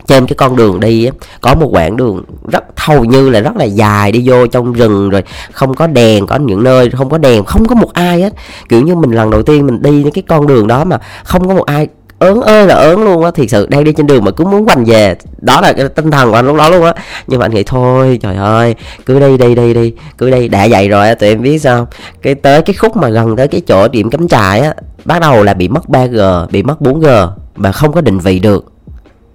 Trên 0.07 0.27
cái 0.27 0.35
con 0.35 0.57
đường 0.57 0.81
đi 0.81 1.05
á, 1.05 1.13
có 1.41 1.55
một 1.55 1.69
quãng 1.73 1.97
đường 1.97 2.25
rất, 2.53 2.65
hầu 2.77 3.05
như 3.05 3.29
là 3.29 3.41
rất 3.41 3.57
là 3.57 3.65
dài 3.65 4.13
đi 4.13 4.23
vô 4.25 4.47
trong 4.47 4.73
rừng 4.73 5.11
rồi 5.11 5.23
không 5.53 5.75
có 5.75 5.87
đèn, 5.87 6.27
có 6.27 6.37
những 6.37 6.63
nơi 6.63 6.91
không 6.91 7.11
có 7.11 7.19
đèn, 7.19 7.45
không 7.45 7.69
có 7.69 7.75
một 7.75 7.93
ai 7.93 8.23
hết. 8.23 8.33
Kiểu 8.69 8.83
như 8.83 8.95
mình 8.95 9.11
lần 9.11 9.31
đầu 9.31 9.43
tiên 9.43 9.67
mình 9.67 9.83
đi 9.83 10.05
cái 10.15 10.23
con 10.29 10.47
đường 10.47 10.67
đó 10.67 10.85
mà 10.85 10.99
không 11.25 11.49
có 11.49 11.55
một 11.55 11.67
ai 11.67 11.89
ớn 12.23 12.41
ơi 12.41 12.67
là 12.67 12.75
ớn 12.75 13.05
luôn 13.05 13.25
á, 13.25 13.31
thiệt 13.31 13.51
sự 13.51 13.67
đang 13.67 13.85
đi 13.85 13.93
trên 13.93 14.07
đường 14.07 14.25
mà 14.25 14.31
cứ 14.31 14.45
muốn 14.45 14.67
quành 14.67 14.85
về. 14.85 15.17
Đó 15.41 15.61
là 15.61 15.73
cái 15.73 15.89
tinh 15.89 16.11
thần 16.11 16.31
của 16.31 16.37
anh 16.37 16.47
lúc 16.47 16.57
đó 16.57 16.69
luôn 16.69 16.85
á. 16.85 16.95
Nhưng 17.27 17.41
mà 17.41 17.47
anh 17.47 17.55
nghĩ, 17.55 17.63
thôi, 17.63 18.19
trời 18.23 18.37
ơi, 18.37 18.75
cứ 19.07 19.21
đi 19.21 19.39
đi 19.39 19.55
đi 19.55 19.75
đi, 19.75 19.95
cứ 20.19 20.31
đi. 20.31 20.49
Đã 20.49 20.67
vậy 20.71 20.89
rồi 20.89 21.09
á, 21.09 21.15
tụi 21.15 21.29
em 21.29 21.43
biết 21.43 21.59
sao 21.59 21.89
cái 22.23 22.35
tới 22.35 22.63
cái 22.63 22.75
khúc 22.75 22.97
mà 22.97 23.09
gần 23.09 23.37
tới 23.37 23.49
cái 23.49 23.61
chỗ 23.61 23.89
điểm 23.89 24.11
cắm 24.11 24.29
trại 24.29 24.61
á, 24.61 24.75
bắt 25.05 25.21
đầu 25.21 25.43
là 25.43 25.55
bị 25.55 25.69
mất 25.69 25.89
3G 25.89 26.47
bị 26.51 26.63
mất 26.63 26.81
4G 26.81 27.29
mà 27.57 27.73
không 27.73 27.93
có 27.93 28.01
định 28.01 28.19
vị 28.19 28.39
được. 28.39 28.65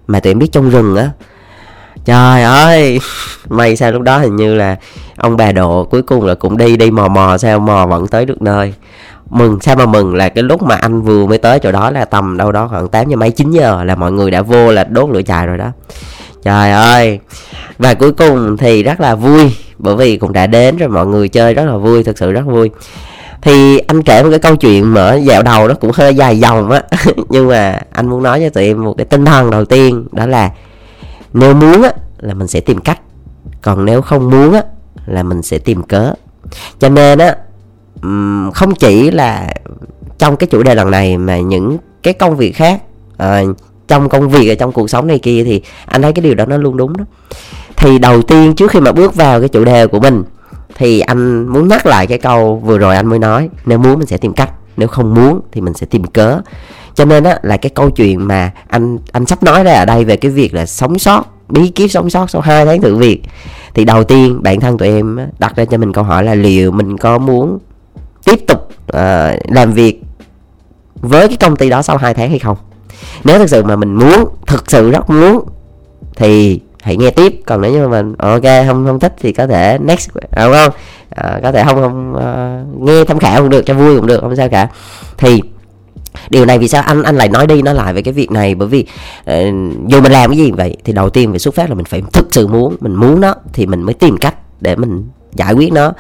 Mà 0.08 0.20
tụi 0.20 0.32
em 0.32 0.40
biết 0.40 0.52
trong 0.52 0.70
rừng 0.70 0.96
á, 0.96 1.10
trời 2.06 2.44
ơi, 2.44 3.00
may 3.50 3.76
sao 3.76 3.92
lúc 3.92 4.02
đó 4.02 4.18
hình 4.18 4.36
như 4.36 4.56
là 4.56 4.76
ông 5.18 5.38
bà 5.38 5.52
độ 5.52 5.84
cuối 5.84 6.02
cùng 6.02 6.26
là 6.26 6.36
cũng 6.36 6.58
đi 6.58 6.78
đi 6.78 6.92
mò 6.92 7.08
mò 7.08 7.38
sao 7.38 7.60
mò 7.60 7.86
vẫn 7.86 8.08
tới 8.08 8.26
được 8.26 8.42
nơi 8.42 8.74
mừng, 9.30 9.60
sao 9.62 9.76
mà 9.76 9.86
mừng? 9.86 10.16
Là 10.16 10.30
cái 10.30 10.44
lúc 10.44 10.64
mà 10.64 10.76
anh 10.76 11.02
vừa 11.02 11.26
mới 11.26 11.38
tới 11.38 11.60
chỗ 11.60 11.72
đó 11.72 11.92
là 11.92 12.06
tầm 12.06 12.38
đâu 12.38 12.52
đó 12.52 12.68
khoảng 12.68 12.88
8 12.88 13.10
giờ 13.10 13.16
mấy 13.16 13.32
9 13.32 13.52
giờ 13.52 13.84
là 13.84 13.96
mọi 13.96 14.12
người 14.12 14.32
đã 14.32 14.42
vô 14.42 14.72
là 14.72 14.84
đốt 14.84 15.10
lửa 15.10 15.22
trại 15.22 15.48
rồi 15.48 15.58
đó. 15.58 15.72
Trời 16.44 16.72
ơi! 16.72 17.20
Và 17.78 17.94
cuối 17.94 18.12
cùng 18.12 18.58
thì 18.58 18.84
rất 18.84 19.00
là 19.00 19.16
vui, 19.16 19.56
bởi 19.78 19.96
vì 19.96 20.18
cũng 20.18 20.34
đã 20.34 20.48
đến 20.48 20.78
rồi, 20.78 20.90
mọi 20.90 21.08
người 21.08 21.30
chơi 21.30 21.54
rất 21.54 21.66
là 21.66 21.78
vui, 21.78 22.04
thực 22.04 22.18
sự 22.18 22.32
rất 22.32 22.46
vui. 22.46 22.70
Thì 23.42 23.78
anh 23.78 24.04
kể 24.04 24.24
một 24.24 24.30
cái 24.30 24.40
câu 24.40 24.56
chuyện 24.56 24.94
mở 24.94 25.16
dạo 25.16 25.44
đầu 25.44 25.68
nó 25.68 25.74
cũng 25.74 25.92
hơi 25.94 26.16
dài 26.16 26.40
dòng 26.40 26.72
á, 26.72 26.82
nhưng 27.30 27.48
mà 27.48 27.80
anh 27.92 28.10
muốn 28.10 28.24
nói 28.24 28.40
cho 28.44 28.50
tụi 28.50 28.64
em 28.64 28.84
một 28.84 28.94
cái 28.98 29.06
tinh 29.06 29.26
thần 29.26 29.52
đầu 29.52 29.66
tiên, 29.66 30.08
đó 30.12 30.26
là 30.26 30.52
nếu 31.34 31.54
muốn 31.54 31.82
á, 31.82 31.92
là 32.20 32.34
mình 32.34 32.48
sẽ 32.48 32.60
tìm 32.60 32.80
cách, 32.80 33.00
còn 33.62 33.86
nếu 33.86 34.02
không 34.02 34.30
muốn 34.30 34.54
á, 34.54 34.62
là 35.06 35.24
mình 35.24 35.42
sẽ 35.42 35.58
tìm 35.58 35.84
cớ. 35.84 36.14
Cho 36.80 36.90
nên 36.90 37.20
á 37.20 37.36
không 38.54 38.76
chỉ 38.80 39.12
là 39.12 39.54
trong 40.18 40.38
cái 40.38 40.48
chủ 40.48 40.64
đề 40.64 40.76
lần 40.76 40.92
này 40.92 41.18
mà 41.18 41.40
những 41.40 41.78
cái 42.04 42.14
công 42.14 42.38
việc 42.38 42.52
khác 42.52 42.82
à, 43.18 43.42
trong 43.88 44.10
công 44.10 44.30
việc 44.30 44.50
ở 44.50 44.56
trong 44.56 44.72
cuộc 44.72 44.90
sống 44.90 45.08
này 45.08 45.20
kia 45.20 45.44
thì 45.44 45.62
anh 45.86 46.02
thấy 46.02 46.14
cái 46.14 46.24
điều 46.24 46.36
đó 46.36 46.46
nó 46.46 46.58
luôn 46.58 46.78
đúng 46.78 46.98
đó. 46.98 47.06
Thì 47.76 48.00
đầu 48.00 48.22
tiên 48.22 48.54
trước 48.56 48.72
khi 48.72 48.80
mà 48.80 48.92
bước 48.92 49.16
vào 49.16 49.40
cái 49.40 49.50
chủ 49.50 49.66
đề 49.66 49.88
của 49.88 50.00
mình 50.00 50.24
thì 50.76 51.00
anh 51.00 51.48
muốn 51.48 51.68
nhắc 51.68 51.86
lại 51.86 52.08
cái 52.08 52.18
câu 52.18 52.62
vừa 52.66 52.78
rồi 52.78 52.96
anh 52.96 53.08
mới 53.08 53.20
nói 53.20 53.50
nếu 53.66 53.78
muốn 53.78 54.00
mình 54.00 54.08
sẽ 54.08 54.18
tìm 54.18 54.34
cách 54.34 54.52
nếu 54.78 54.88
không 54.88 55.14
muốn 55.14 55.42
thì 55.52 55.62
mình 55.62 55.74
sẽ 55.74 55.86
tìm 55.90 56.04
cớ. 56.04 56.40
Cho 56.94 57.06
nên 57.06 57.24
á 57.24 57.40
là 57.42 57.58
cái 57.58 57.70
câu 57.70 57.90
chuyện 57.90 58.28
mà 58.28 58.52
anh 58.68 58.98
anh 59.12 59.26
sắp 59.26 59.44
nói 59.44 59.64
ra 59.64 59.74
ở 59.74 59.86
đây 59.86 60.06
về 60.06 60.18
cái 60.18 60.32
việc 60.32 60.54
là 60.54 60.66
sống 60.66 61.00
sót 61.00 61.24
bí 61.50 61.68
kíp 61.68 61.92
sống 61.92 62.10
sót 62.10 62.30
sau 62.30 62.42
hai 62.42 62.66
tháng 62.66 62.82
thử 62.82 62.96
việc. 62.96 63.22
Thì 63.74 63.86
đầu 63.86 64.04
tiên 64.04 64.44
bản 64.44 64.60
thân 64.60 64.78
tụi 64.78 64.88
em 64.88 65.20
đặt 65.40 65.56
ra 65.56 65.66
cho 65.66 65.78
mình 65.78 65.94
câu 65.94 66.04
hỏi 66.04 66.24
là 66.24 66.36
liệu 66.36 66.72
mình 66.72 66.98
có 66.98 67.18
muốn 67.18 67.60
tiếp 68.26 68.48
tục 68.48 68.68
uh, 68.68 69.54
làm 69.56 69.74
việc 69.74 70.02
với 70.96 71.28
cái 71.28 71.38
công 71.38 71.56
ty 71.56 71.70
đó 71.70 71.82
sau 71.82 71.98
2 71.98 72.14
tháng 72.14 72.30
hay 72.30 72.40
không. 72.40 72.58
Nếu 73.24 73.40
thực 73.40 73.50
sự 73.50 73.64
mà 73.64 73.76
mình 73.76 73.96
muốn 73.96 74.26
thực 74.48 74.72
sự 74.72 74.92
rất 74.92 75.10
muốn 75.10 75.46
thì 76.16 76.62
hãy 76.82 76.98
nghe 76.98 77.10
tiếp. 77.10 77.42
Còn 77.46 77.62
nếu 77.62 77.72
như 77.72 77.88
mà 77.88 78.02
mình 78.02 78.16
ờ, 78.18 78.32
ok 78.32 78.68
không 78.68 78.86
không 78.86 79.00
thích 79.00 79.16
thì 79.20 79.34
có 79.34 79.48
thể 79.48 79.78
next 79.82 80.10
à, 80.32 80.46
đúng 80.46 80.54
không? 80.54 80.74
À, 81.10 81.40
có 81.44 81.52
thể 81.52 81.64
không 81.64 81.76
không 81.76 82.14
uh, 82.14 82.88
nghe 82.88 83.04
tham 83.04 83.20
khảo 83.20 83.42
cũng 83.42 83.50
được 83.50 83.66
cho 83.66 83.74
vui 83.74 83.96
cũng 83.96 84.08
được 84.08 84.22
không 84.22 84.36
sao 84.36 84.50
cả. 84.50 84.68
Thì 85.18 85.42
điều 86.30 86.46
này 86.46 86.60
vì 86.60 86.68
sao 86.68 86.84
anh 86.84 87.04
anh 87.04 87.16
lại 87.16 87.30
nói 87.30 87.48
đi 87.48 87.62
nói 87.62 87.76
lại 87.76 87.94
về 87.94 88.02
cái 88.02 88.14
việc 88.14 88.32
này? 88.32 88.56
Bởi 88.56 88.68
vì 88.68 88.86
uh, 89.30 89.36
dù 89.88 90.02
mình 90.02 90.12
làm 90.12 90.30
cái 90.30 90.38
gì 90.38 90.52
vậy 90.52 90.78
thì 90.84 90.94
đầu 90.94 91.10
tiên 91.10 91.30
phải 91.30 91.40
xuất 91.40 91.56
phát 91.56 91.70
là 91.70 91.76
mình 91.76 91.86
phải 91.86 92.02
thực 92.14 92.28
sự 92.32 92.48
muốn 92.48 92.76
mình 92.80 92.96
muốn 92.96 93.22
nó 93.22 93.36
thì 93.54 93.66
mình 93.66 93.82
mới 93.82 93.94
tìm 93.94 94.18
cách 94.18 94.36
để 94.62 94.76
mình 94.76 95.10
giải 95.34 95.54
quyết 95.54 95.74
nó 95.74 95.94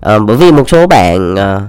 à, 0.00 0.18
bởi 0.18 0.36
vì 0.36 0.52
một 0.52 0.68
số 0.68 0.86
bạn 0.86 1.36
à, 1.36 1.60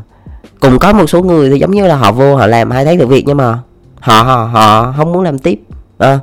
cùng 0.60 0.80
có 0.80 0.94
một 0.94 1.10
số 1.10 1.22
người 1.22 1.50
thì 1.50 1.60
giống 1.60 1.72
như 1.72 1.88
là 1.88 1.95
họ 1.95 2.12
vô 2.12 2.36
họ 2.36 2.48
làm 2.48 2.72
hai 2.72 2.86
tháng 2.86 2.98
được 2.98 3.10
việc 3.10 3.24
nhưng 3.28 3.38
mà 3.38 3.60
họ 4.00 4.24
họ 4.24 4.50
họ 4.54 4.94
không 4.98 5.13
muốn 5.13 5.22
làm 5.22 5.39
tiếp 5.39 5.60
à, 5.98 6.19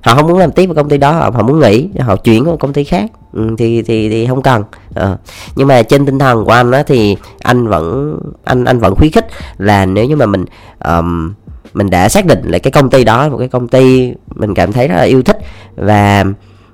họ 0.00 0.14
không 0.14 0.26
muốn 0.26 0.38
làm 0.38 0.52
tiếp 0.52 0.68
ở 0.70 0.74
công 0.74 0.88
ty 0.88 0.98
đó 0.98 1.12
họ, 1.12 1.30
họ 1.30 1.42
muốn 1.42 1.60
nghỉ 1.60 1.88
họ 2.00 2.16
chuyển 2.16 2.48
qua 2.48 2.56
công 2.60 2.72
ty 2.72 2.84
khác 2.84 3.10
ừ, 3.32 3.50
thì 3.58 3.82
thì 3.82 4.08
thì 4.08 4.26
không 4.26 4.42
cần 4.42 4.62
à. 4.94 5.16
nhưng 5.56 5.68
mà 5.68 5.82
trên 5.82 6.06
tinh 6.06 6.18
thần 6.18 6.44
của 6.44 6.52
anh 6.52 6.70
á 6.70 6.82
thì 6.86 7.16
anh 7.38 7.68
vẫn 7.68 8.18
anh 8.44 8.64
anh 8.64 8.78
vẫn 8.78 8.94
khuyến 8.94 9.10
khích 9.10 9.26
là 9.58 9.86
nếu 9.86 10.04
như 10.04 10.16
mà 10.16 10.26
mình 10.26 10.44
um, 10.84 11.32
mình 11.74 11.90
đã 11.90 12.08
xác 12.08 12.26
định 12.26 12.42
là 12.44 12.58
cái 12.58 12.70
công 12.70 12.90
ty 12.90 13.04
đó 13.04 13.28
một 13.28 13.38
cái 13.38 13.48
công 13.48 13.68
ty 13.68 14.14
mình 14.34 14.54
cảm 14.54 14.72
thấy 14.72 14.88
rất 14.88 14.96
là 14.96 15.02
yêu 15.02 15.22
thích 15.22 15.38
và 15.76 16.24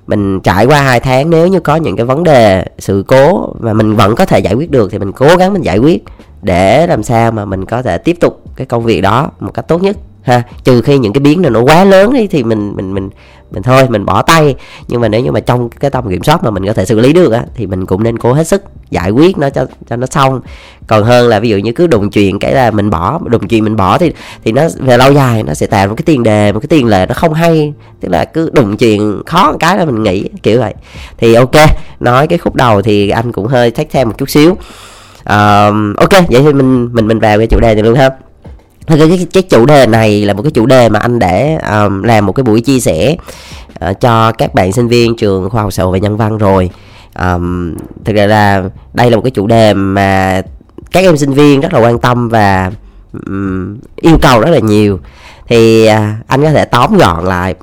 mình 0.09 0.39
trải 0.39 0.65
qua 0.65 0.81
hai 0.81 0.99
tháng, 0.99 1.29
nếu 1.29 1.47
như 1.47 1.59
có 1.59 1.75
những 1.75 1.95
cái 1.95 2.05
vấn 2.05 2.23
đề, 2.23 2.65
sự 2.79 3.03
cố 3.07 3.53
mà 3.59 3.73
mình 3.73 3.95
vẫn 3.95 4.15
có 4.15 4.25
thể 4.25 4.39
giải 4.39 4.53
quyết 4.53 4.71
được 4.71 4.91
thì 4.91 4.99
mình 4.99 5.11
cố 5.11 5.35
gắng 5.35 5.53
mình 5.53 5.61
giải 5.61 5.77
quyết 5.77 6.03
để 6.41 6.87
làm 6.87 7.03
sao 7.03 7.31
mà 7.31 7.45
mình 7.45 7.65
có 7.65 7.81
thể 7.81 7.97
tiếp 7.97 8.17
tục 8.19 8.41
cái 8.55 8.67
công 8.67 8.83
việc 8.83 9.01
đó 9.01 9.31
một 9.39 9.51
cách 9.53 9.67
tốt 9.67 9.83
nhất 9.83 9.97
ha 10.29 10.43
trừ 10.63 10.81
khi 10.81 10.97
những 10.97 11.13
cái 11.13 11.21
biến 11.21 11.41
này 11.41 11.51
nó 11.51 11.59
quá 11.59 11.83
lớn 11.83 12.13
đi 12.13 12.27
thì 12.27 12.43
mình 12.43 12.73
mình 12.75 12.93
mình 12.93 13.09
mình 13.51 13.63
thôi 13.63 13.89
mình 13.89 14.05
bỏ 14.05 14.21
tay. 14.21 14.55
Nhưng 14.87 15.01
mà 15.01 15.07
nếu 15.07 15.21
như 15.21 15.31
mà 15.31 15.39
trong 15.39 15.69
cái 15.69 15.91
tầm 15.91 16.09
kiểm 16.09 16.23
soát 16.23 16.43
mà 16.43 16.49
mình 16.49 16.65
có 16.65 16.73
thể 16.73 16.85
xử 16.85 16.99
lý 16.99 17.13
được 17.13 17.31
á 17.31 17.43
thì 17.55 17.67
mình 17.67 17.85
cũng 17.85 18.03
nên 18.03 18.17
cố 18.17 18.33
hết 18.33 18.47
sức 18.47 18.63
giải 18.89 19.11
quyết 19.11 19.37
nó 19.37 19.49
cho 19.49 19.65
cho 19.89 19.95
nó 19.95 20.05
xong. 20.05 20.41
Còn 20.87 21.03
hơn 21.03 21.27
là 21.27 21.39
ví 21.39 21.49
dụ 21.49 21.57
như 21.57 21.71
cứ 21.71 21.87
đụng 21.87 22.09
chuyện 22.09 22.39
cái 22.39 22.53
là 22.53 22.71
mình 22.71 22.89
bỏ 22.89 23.19
đụng 23.25 23.47
chuyện 23.47 23.63
mình 23.63 23.75
bỏ 23.75 23.97
thì 23.97 24.13
thì 24.43 24.51
nó 24.51 24.67
về 24.79 24.97
lâu 24.97 25.13
dài 25.13 25.43
nó 25.43 25.53
sẽ 25.53 25.67
tạo 25.67 25.87
một 25.87 25.95
cái 25.97 26.03
tiền 26.05 26.23
đề 26.23 26.51
một 26.51 26.59
cái 26.59 26.67
tiền 26.67 26.87
lệ 26.87 27.05
nó 27.05 27.13
không 27.13 27.33
hay. 27.33 27.73
Tức 28.01 28.09
là 28.09 28.25
cứ 28.25 28.49
đụng 28.53 28.77
chuyện 28.77 29.21
khó 29.25 29.51
một 29.51 29.57
cái 29.59 29.77
là 29.77 29.85
mình 29.85 30.03
nghĩ 30.03 30.29
kiểu 30.43 30.59
vậy. 30.59 30.73
Thì 31.17 31.33
ok 31.33 31.55
nói 31.99 32.27
cái 32.27 32.37
khúc 32.37 32.55
đầu 32.55 32.81
thì 32.81 33.09
anh 33.09 33.31
cũng 33.31 33.47
hơi 33.47 33.71
thách 33.71 33.87
thêm 33.91 34.07
một 34.07 34.17
chút 34.17 34.29
xíu. 34.29 34.51
Uh, 34.51 35.97
ok 35.97 36.11
vậy 36.29 36.41
thì 36.41 36.53
mình 36.53 36.89
mình 36.93 37.07
mình 37.07 37.19
vào 37.19 37.37
cái 37.37 37.47
chủ 37.47 37.59
đề 37.59 37.75
này 37.75 37.83
luôn 37.83 37.95
ha 37.95 38.09
cái, 38.97 39.07
cái, 39.07 39.27
cái 39.33 39.43
chủ 39.43 39.65
đề 39.65 39.87
này 39.87 40.25
là 40.25 40.33
một 40.33 40.41
cái 40.43 40.51
chủ 40.51 40.65
đề 40.65 40.89
mà 40.89 40.99
anh 40.99 41.19
để 41.19 41.57
um, 41.71 42.03
làm 42.03 42.25
một 42.25 42.31
cái 42.33 42.43
buổi 42.43 42.61
chia 42.61 42.79
sẻ 42.79 43.15
uh, 43.89 43.99
cho 43.99 44.31
các 44.31 44.53
bạn 44.53 44.71
sinh 44.71 44.87
viên 44.87 45.15
trường 45.15 45.49
khoa 45.49 45.61
học 45.61 45.73
xã 45.73 45.83
hội 45.83 45.91
và 45.91 45.97
nhân 45.97 46.17
văn 46.17 46.37
rồi. 46.37 46.69
Um, 47.19 47.75
thực 48.05 48.15
ra 48.15 48.25
là 48.25 48.63
đây 48.93 49.09
là 49.11 49.15
một 49.15 49.21
cái 49.21 49.31
chủ 49.31 49.47
đề 49.47 49.73
mà 49.73 50.41
các 50.91 51.03
em 51.03 51.17
sinh 51.17 51.33
viên 51.33 51.61
rất 51.61 51.73
là 51.73 51.79
quan 51.79 51.99
tâm 51.99 52.29
và 52.29 52.71
um, 53.25 53.77
yêu 53.95 54.17
cầu 54.21 54.41
rất 54.41 54.49
là 54.49 54.59
nhiều. 54.59 54.99
Thì 55.47 55.87
uh, 55.87 55.93
anh 56.27 56.43
có 56.43 56.51
thể 56.51 56.65
tóm 56.65 56.97
gọn 56.97 57.25
lại 57.25 57.55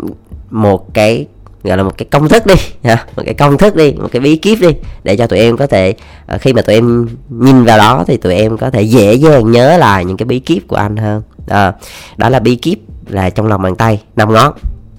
một 0.51 0.95
cái 0.95 1.27
gọi 1.65 1.77
là 1.77 1.83
một 1.83 1.99
cái 1.99 2.07
công 2.11 2.29
thức 2.29 2.47
đi 2.47 2.55
ha 2.85 3.07
một 3.17 3.23
cái 3.25 3.35
công 3.35 3.59
thức 3.59 3.77
đi 3.77 3.93
một 3.93 4.09
cái 4.13 4.21
bí 4.21 4.37
kíp 4.37 4.61
đi 4.61 4.69
để 5.05 5.17
cho 5.17 5.27
tụi 5.27 5.39
em 5.39 5.57
có 5.57 5.67
thể 5.67 5.95
ờ, 6.27 6.39
khi 6.39 6.53
mà 6.53 6.63
tụi 6.63 6.75
em 6.75 7.09
nhìn 7.29 7.65
vào 7.65 7.79
đó 7.79 8.05
thì 8.07 8.17
tụi 8.17 8.35
em 8.35 8.59
có 8.59 8.71
thể 8.71 8.83
dễ 8.83 9.15
dàng 9.15 9.51
nhớ 9.51 9.79
lại 9.79 10.05
những 10.05 10.17
cái 10.17 10.27
bí 10.27 10.39
kíp 10.39 10.69
của 10.69 10.77
anh 10.77 10.97
hơn. 10.97 11.23
À, 11.49 11.73
đó 12.17 12.29
là 12.29 12.39
bí 12.39 12.57
kíp 12.57 12.79
là 13.07 13.31
trong 13.31 13.47
lòng 13.47 13.63
bàn 13.63 13.77
tay 13.77 14.03
năm 14.17 14.33
ngón. 14.33 14.53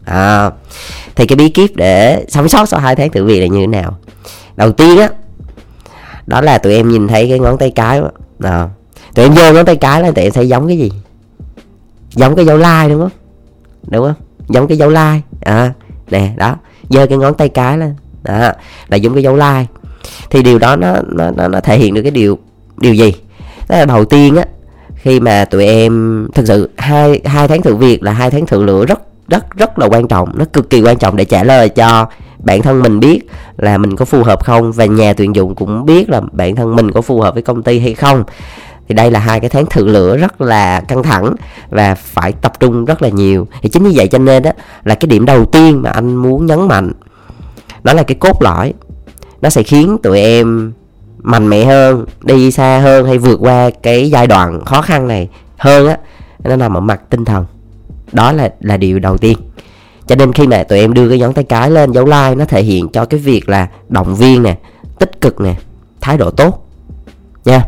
À, 0.05 0.51
thì 1.15 1.27
cái 1.27 1.35
bí 1.35 1.49
kíp 1.49 1.75
để 1.75 2.25
sống 2.27 2.49
sót 2.49 2.69
sau 2.69 2.79
hai 2.79 2.95
tháng 2.95 3.09
thử 3.09 3.25
việc 3.25 3.39
là 3.39 3.47
như 3.47 3.59
thế 3.59 3.67
nào? 3.67 3.97
Đầu 4.55 4.71
tiên 4.71 4.97
á 4.97 5.09
đó 6.25 6.41
là 6.41 6.57
tụi 6.57 6.75
em 6.75 6.89
nhìn 6.89 7.07
thấy 7.07 7.29
cái 7.29 7.39
ngón 7.39 7.57
tay 7.57 7.71
cái 7.71 7.99
đó. 7.99 8.09
À, 8.43 8.69
tụi 9.15 9.25
em 9.25 9.33
vô 9.33 9.53
ngón 9.53 9.65
tay 9.65 9.75
cái 9.75 10.01
là 10.01 10.11
tụi 10.11 10.23
em 10.23 10.33
thấy 10.33 10.47
giống 10.47 10.67
cái 10.67 10.77
gì? 10.77 10.91
Giống 12.09 12.35
cái 12.35 12.45
dấu 12.45 12.57
like 12.57 12.89
đúng 12.89 12.99
không? 12.99 13.11
Đúng 13.87 14.05
không? 14.05 14.15
Giống 14.47 14.67
cái 14.67 14.77
dấu 14.77 14.89
like 14.89 15.21
à 15.41 15.73
nè 16.09 16.31
đó 16.37 16.55
giơ 16.89 17.05
cái 17.05 17.17
ngón 17.17 17.33
tay 17.33 17.49
cái 17.49 17.77
lên. 17.77 17.95
Đó 18.23 18.51
là 18.87 18.97
giống 18.97 19.13
cái 19.13 19.23
dấu 19.23 19.35
like. 19.35 19.65
Thì 20.29 20.43
điều 20.43 20.59
đó 20.59 20.75
nó 20.75 20.95
nó 21.07 21.31
nó, 21.31 21.47
nó 21.47 21.59
thể 21.59 21.77
hiện 21.77 21.93
được 21.93 22.01
cái 22.01 22.11
điều 22.11 22.37
điều 22.77 22.93
gì? 22.93 23.13
Đó 23.69 23.77
là 23.77 23.85
đầu 23.85 24.05
tiên 24.05 24.35
á 24.35 24.45
khi 24.95 25.19
mà 25.19 25.45
tụi 25.45 25.65
em 25.65 26.27
thực 26.33 26.47
sự 26.47 26.69
hai 26.77 27.21
hai 27.25 27.47
tháng 27.47 27.61
thử 27.61 27.75
việc 27.75 28.03
là 28.03 28.11
hai 28.11 28.31
tháng 28.31 28.45
thử 28.45 28.63
lửa 28.63 28.85
rất 28.85 28.99
rất 29.27 29.57
rất 29.57 29.79
là 29.79 29.87
quan 29.87 30.07
trọng 30.07 30.37
nó 30.37 30.45
cực 30.45 30.69
kỳ 30.69 30.81
quan 30.81 30.97
trọng 30.97 31.15
để 31.15 31.25
trả 31.25 31.43
lời 31.43 31.69
cho 31.69 32.07
bản 32.39 32.61
thân 32.61 32.81
mình 32.81 32.99
biết 32.99 33.19
là 33.57 33.77
mình 33.77 33.95
có 33.95 34.05
phù 34.05 34.23
hợp 34.23 34.43
không 34.43 34.71
và 34.71 34.85
nhà 34.85 35.13
tuyển 35.13 35.35
dụng 35.35 35.55
cũng 35.55 35.85
biết 35.85 36.09
là 36.09 36.21
bản 36.31 36.55
thân 36.55 36.75
mình 36.75 36.91
có 36.91 37.01
phù 37.01 37.21
hợp 37.21 37.33
với 37.33 37.43
công 37.43 37.63
ty 37.63 37.79
hay 37.79 37.93
không 37.93 38.23
thì 38.87 38.95
đây 38.95 39.11
là 39.11 39.19
hai 39.19 39.39
cái 39.39 39.49
tháng 39.49 39.65
thử 39.65 39.85
lửa 39.85 40.17
rất 40.17 40.41
là 40.41 40.81
căng 40.81 41.03
thẳng 41.03 41.35
và 41.69 41.95
phải 41.95 42.31
tập 42.31 42.59
trung 42.59 42.85
rất 42.85 43.01
là 43.01 43.09
nhiều. 43.09 43.47
Thì 43.61 43.69
chính 43.69 43.83
như 43.83 43.91
vậy 43.95 44.07
cho 44.07 44.17
nên 44.17 44.43
đó 44.43 44.51
là 44.83 44.95
cái 44.95 45.07
điểm 45.07 45.25
đầu 45.25 45.45
tiên 45.45 45.81
mà 45.81 45.89
anh 45.89 46.15
muốn 46.15 46.45
nhấn 46.45 46.67
mạnh, 46.67 46.91
đó 47.83 47.93
là 47.93 48.03
cái 48.03 48.15
cốt 48.15 48.41
lõi. 48.41 48.73
Nó 49.41 49.49
sẽ 49.49 49.63
khiến 49.63 49.97
tụi 50.03 50.21
em 50.21 50.73
mạnh 51.17 51.49
mẽ 51.49 51.65
hơn, 51.65 52.05
đi 52.23 52.51
xa 52.51 52.79
hơn 52.79 53.05
hay 53.05 53.17
vượt 53.17 53.39
qua 53.41 53.69
cái 53.83 54.09
giai 54.09 54.27
đoạn 54.27 54.65
khó 54.65 54.81
khăn 54.81 55.07
này 55.07 55.29
hơn 55.57 55.87
á, 55.87 55.97
nó 56.43 56.55
nằm 56.55 56.77
ở 56.77 56.79
mặt 56.79 57.01
tinh 57.09 57.25
thần. 57.25 57.45
Đó 58.11 58.31
là 58.31 58.49
là 58.59 58.77
điều 58.77 58.99
đầu 58.99 59.17
tiên. 59.17 59.37
Cho 60.07 60.15
nên 60.15 60.33
khi 60.33 60.47
mà 60.47 60.63
tụi 60.63 60.79
em 60.79 60.93
đưa 60.93 61.09
cái 61.09 61.19
ngón 61.19 61.33
tay 61.33 61.43
cái 61.43 61.69
lên, 61.69 61.91
dấu 61.91 62.05
like 62.05 62.35
nó 62.35 62.45
thể 62.45 62.63
hiện 62.63 62.89
cho 62.89 63.05
cái 63.05 63.19
việc 63.19 63.49
là 63.49 63.67
động 63.89 64.15
viên 64.15 64.43
nè, 64.43 64.57
tích 64.99 65.21
cực 65.21 65.41
nè, 65.41 65.55
thái 66.01 66.17
độ 66.17 66.31
tốt 66.31 66.67
nha 67.45 67.65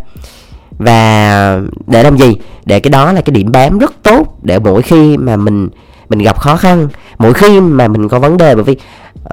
và 0.80 1.62
để 1.88 2.04
làm 2.04 2.18
gì? 2.18 2.36
Để 2.66 2.80
cái 2.80 2.90
đó 2.90 3.12
là 3.12 3.22
cái 3.22 3.32
điểm 3.32 3.52
bám 3.52 3.80
rất 3.80 3.94
tốt 4.04 4.38
để 4.42 4.60
mỗi 4.60 4.82
khi 4.82 5.18
mà 5.18 5.36
mình 5.36 5.70
mình 6.10 6.20
gặp 6.20 6.40
khó 6.40 6.56
khăn 6.56 6.88
mỗi 7.18 7.34
khi 7.34 7.60
mà 7.60 7.88
mình 7.88 8.10
có 8.10 8.20
vấn 8.20 8.38
đề 8.38 8.56
bởi 8.56 8.64
vì 8.64 8.78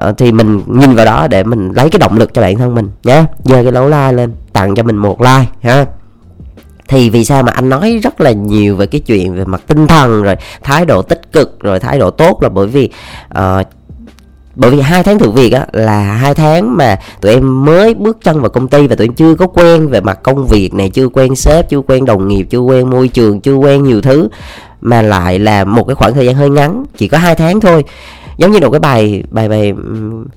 uh, 0.07 0.17
thì 0.17 0.31
mình 0.31 0.61
nhìn 0.67 0.95
vào 0.95 1.05
đó 1.05 1.27
để 1.27 1.43
mình 1.43 1.71
lấy 1.75 1.89
cái 1.89 1.99
động 1.99 2.17
lực 2.17 2.33
cho 2.33 2.41
bản 2.41 2.57
thân 2.57 2.75
mình 2.75 2.89
nhé 3.03 3.23
giơ 3.43 3.63
cái 3.63 3.71
lấu 3.71 3.89
like 3.89 4.11
lên 4.11 4.33
tặng 4.53 4.75
cho 4.75 4.83
mình 4.83 4.97
một 4.97 5.21
like 5.21 5.45
ha. 5.61 5.85
Thì 6.87 7.09
vì 7.09 7.25
sao 7.25 7.43
mà 7.43 7.51
anh 7.51 7.69
nói 7.69 7.99
rất 8.03 8.21
là 8.21 8.31
nhiều 8.31 8.75
về 8.75 8.85
cái 8.85 9.01
chuyện 9.01 9.35
về 9.35 9.45
mặt 9.45 9.61
tinh 9.67 9.87
thần 9.87 10.23
rồi 10.23 10.35
thái 10.63 10.85
độ 10.85 11.01
tích 11.01 11.31
cực 11.31 11.59
rồi 11.59 11.79
thái 11.79 11.99
độ 11.99 12.09
tốt 12.09 12.43
là 12.43 12.49
bởi 12.49 12.67
vì 12.67 12.89
uh, 13.39 13.67
bởi 14.57 14.71
vì 14.71 14.81
hai 14.81 15.03
tháng 15.03 15.19
thử 15.19 15.31
việc 15.31 15.53
á 15.53 15.65
là 15.71 15.99
hai 15.99 16.35
tháng 16.35 16.77
mà 16.77 16.99
tụi 17.21 17.33
em 17.33 17.65
mới 17.65 17.93
bước 17.93 18.17
chân 18.23 18.41
vào 18.41 18.49
công 18.49 18.67
ty 18.67 18.87
và 18.87 18.95
tụi 18.95 19.07
em 19.07 19.13
chưa 19.13 19.35
có 19.35 19.47
quen 19.47 19.87
về 19.87 20.01
mặt 20.01 20.19
công 20.23 20.47
việc 20.47 20.73
này 20.73 20.89
chưa 20.89 21.09
quen 21.09 21.35
sếp 21.35 21.69
chưa 21.69 21.81
quen 21.81 22.05
đồng 22.05 22.27
nghiệp 22.27 22.47
chưa 22.49 22.59
quen 22.59 22.89
môi 22.89 23.07
trường 23.07 23.41
chưa 23.41 23.55
quen 23.55 23.83
nhiều 23.83 24.01
thứ 24.01 24.29
mà 24.81 25.01
lại 25.01 25.39
là 25.39 25.65
một 25.65 25.83
cái 25.83 25.95
khoảng 25.95 26.13
thời 26.13 26.25
gian 26.25 26.35
hơi 26.35 26.49
ngắn 26.49 26.83
chỉ 26.97 27.07
có 27.07 27.17
hai 27.17 27.35
tháng 27.35 27.59
thôi. 27.59 27.83
Giống 28.37 28.51
như 28.51 28.59
một 28.59 28.71
cái 28.71 28.79
bài 28.79 29.23
bài 29.29 29.49
bài 29.49 29.73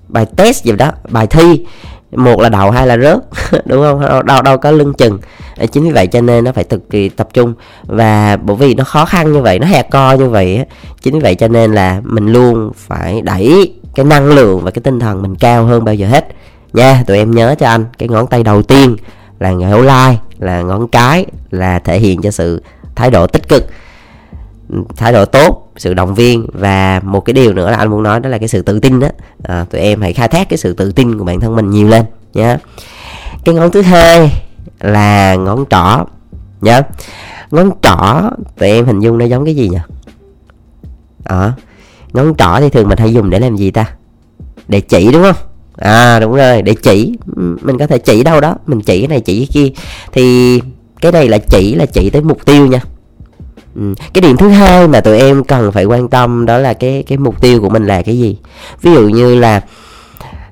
bài 0.09 0.27
test 0.37 0.65
gì 0.65 0.73
đó 0.73 0.93
bài 1.09 1.27
thi 1.27 1.67
một 2.13 2.41
là 2.41 2.49
đậu 2.49 2.71
hai 2.71 2.87
là 2.87 2.99
rớt 2.99 3.19
đúng 3.67 3.83
không? 3.83 4.01
Đâu, 4.01 4.23
đâu 4.23 4.43
đâu 4.43 4.57
có 4.57 4.71
lưng 4.71 4.93
chừng. 4.95 5.19
Chính 5.73 5.85
vì 5.85 5.91
vậy 5.91 6.07
cho 6.07 6.21
nên 6.21 6.45
nó 6.45 6.53
phải 6.53 6.65
cực 6.65 6.91
kỳ 6.91 7.09
tập 7.09 7.29
trung. 7.33 7.55
Và 7.87 8.37
bởi 8.37 8.57
vì 8.57 8.75
nó 8.75 8.85
khó 8.85 9.05
khăn 9.05 9.33
như 9.33 9.43
vậy 9.43 9.59
nó 9.59 9.67
hẹp 9.67 9.91
co 9.91 10.13
như 10.13 10.29
vậy 10.29 10.65
chính 11.03 11.15
vì 11.15 11.21
vậy 11.21 11.35
cho 11.35 11.49
nên 11.49 11.73
là 11.73 12.01
mình 12.05 12.33
luôn 12.33 12.71
phải 12.77 13.21
đẩy 13.21 13.75
cái 13.95 14.05
năng 14.05 14.27
lượng 14.27 14.61
và 14.65 14.71
cái 14.71 14.83
tinh 14.83 15.01
thần 15.01 15.23
mình 15.23 15.35
cao 15.35 15.65
hơn 15.65 15.85
bao 15.85 15.95
giờ 15.95 16.07
hết. 16.07 16.29
Nha 16.73 17.05
tụi 17.07 17.17
em 17.17 17.31
nhớ 17.31 17.55
cho 17.59 17.67
anh 17.67 17.85
cái 17.99 18.09
ngón 18.09 18.27
tay 18.27 18.43
đầu 18.43 18.63
tiên 18.63 18.97
là 19.39 19.51
ngón 19.51 19.83
lai 19.83 20.19
là 20.39 20.63
ngón 20.63 20.89
cái 20.89 21.27
là 21.51 21.79
thể 21.79 21.99
hiện 21.99 22.23
cho 22.23 22.31
sự 22.31 22.63
thái 22.95 23.11
độ 23.11 23.27
tích 23.27 23.49
cực 23.49 23.67
thái 24.97 25.13
độ 25.13 25.25
tốt 25.25 25.73
sự 25.77 25.95
động 25.95 26.15
viên. 26.15 26.47
Và 26.53 27.01
một 27.05 27.21
cái 27.21 27.35
điều 27.35 27.53
nữa 27.53 27.71
là 27.71 27.77
anh 27.77 27.91
muốn 27.91 28.03
nói 28.03 28.21
đó 28.21 28.29
là 28.31 28.39
cái 28.39 28.49
sự 28.49 28.63
tự 28.63 28.81
tin 28.81 29.01
đó 29.01 29.09
à, 29.43 29.67
tụi 29.71 29.81
em 29.81 30.01
hãy 30.01 30.13
khai 30.13 30.29
thác 30.29 30.49
cái 30.49 30.57
sự 30.57 30.75
tự 30.75 30.93
tin 30.93 31.19
của 31.19 31.25
bản 31.25 31.41
thân 31.41 31.57
mình 31.57 31.71
nhiều 31.71 31.89
lên 31.89 32.05
nhé 32.35 32.57
cái 33.45 33.55
ngón 33.55 33.71
thứ 33.71 33.83
hai 33.83 34.43
là 34.81 35.35
ngón 35.35 35.65
trỏ 35.71 36.05
nhớ 36.61 36.83
ngón 37.51 37.71
trỏ 37.83 38.31
tụi 38.59 38.69
em 38.69 38.87
hình 38.87 39.01
dung 39.01 39.19
nó 39.19 39.25
giống 39.25 39.45
cái 39.45 39.57
gì 39.57 39.69
nhỉ? 39.69 39.79
À, 41.25 41.53
ngón 42.13 42.35
trỏ 42.39 42.61
thì 42.61 42.69
thường 42.69 42.89
mình 42.89 42.99
hay 42.99 43.13
dùng 43.13 43.31
để 43.31 43.41
làm 43.41 43.57
gì 43.57 43.71
ta? 43.71 43.85
Để 44.69 44.81
chỉ, 44.81 45.13
đúng 45.13 45.23
không? 45.23 45.37
À 45.77 46.21
đúng 46.21 46.35
rồi, 46.35 46.63
để 46.63 46.75
chỉ. 46.83 47.17
Mình 47.37 47.79
có 47.79 47.87
thể 47.87 47.99
chỉ 47.99 48.23
đâu 48.23 48.41
đó. 48.41 48.57
Mình 48.67 48.81
chỉ 48.81 48.99
cái 48.99 49.09
này, 49.09 49.21
chỉ 49.21 49.39
cái 49.39 49.49
kia. 49.53 49.81
Thì 50.13 50.61
cái 51.01 51.13
này 51.13 51.29
là 51.29 51.39
chỉ 51.39 51.75
là 51.75 51.87
chỉ 51.87 52.11
tới 52.11 52.23
mục 52.23 52.45
tiêu 52.45 52.67
nha. 52.67 52.81
Ừ. 53.75 53.95
cái 54.13 54.23
điểm 54.23 54.37
thứ 54.37 54.49
hai 54.49 54.89
mà 54.89 55.01
tụi 55.01 55.19
em 55.19 55.45
cần 55.45 55.73
phải 55.73 55.85
quan 55.85 56.09
tâm 56.09 56.47
đó 56.47 56.59
là 56.59 56.75
cái 56.75 57.05
cái 57.07 57.19
mục 57.19 57.41
tiêu 57.41 57.61
của 57.61 57.69
mình 57.69 57.87
là 57.87 58.03
cái 58.03 58.19
gì? 58.19 58.37
Ví 58.83 58.93
dụ 58.95 59.09
như 59.09 59.35
là 59.35 59.61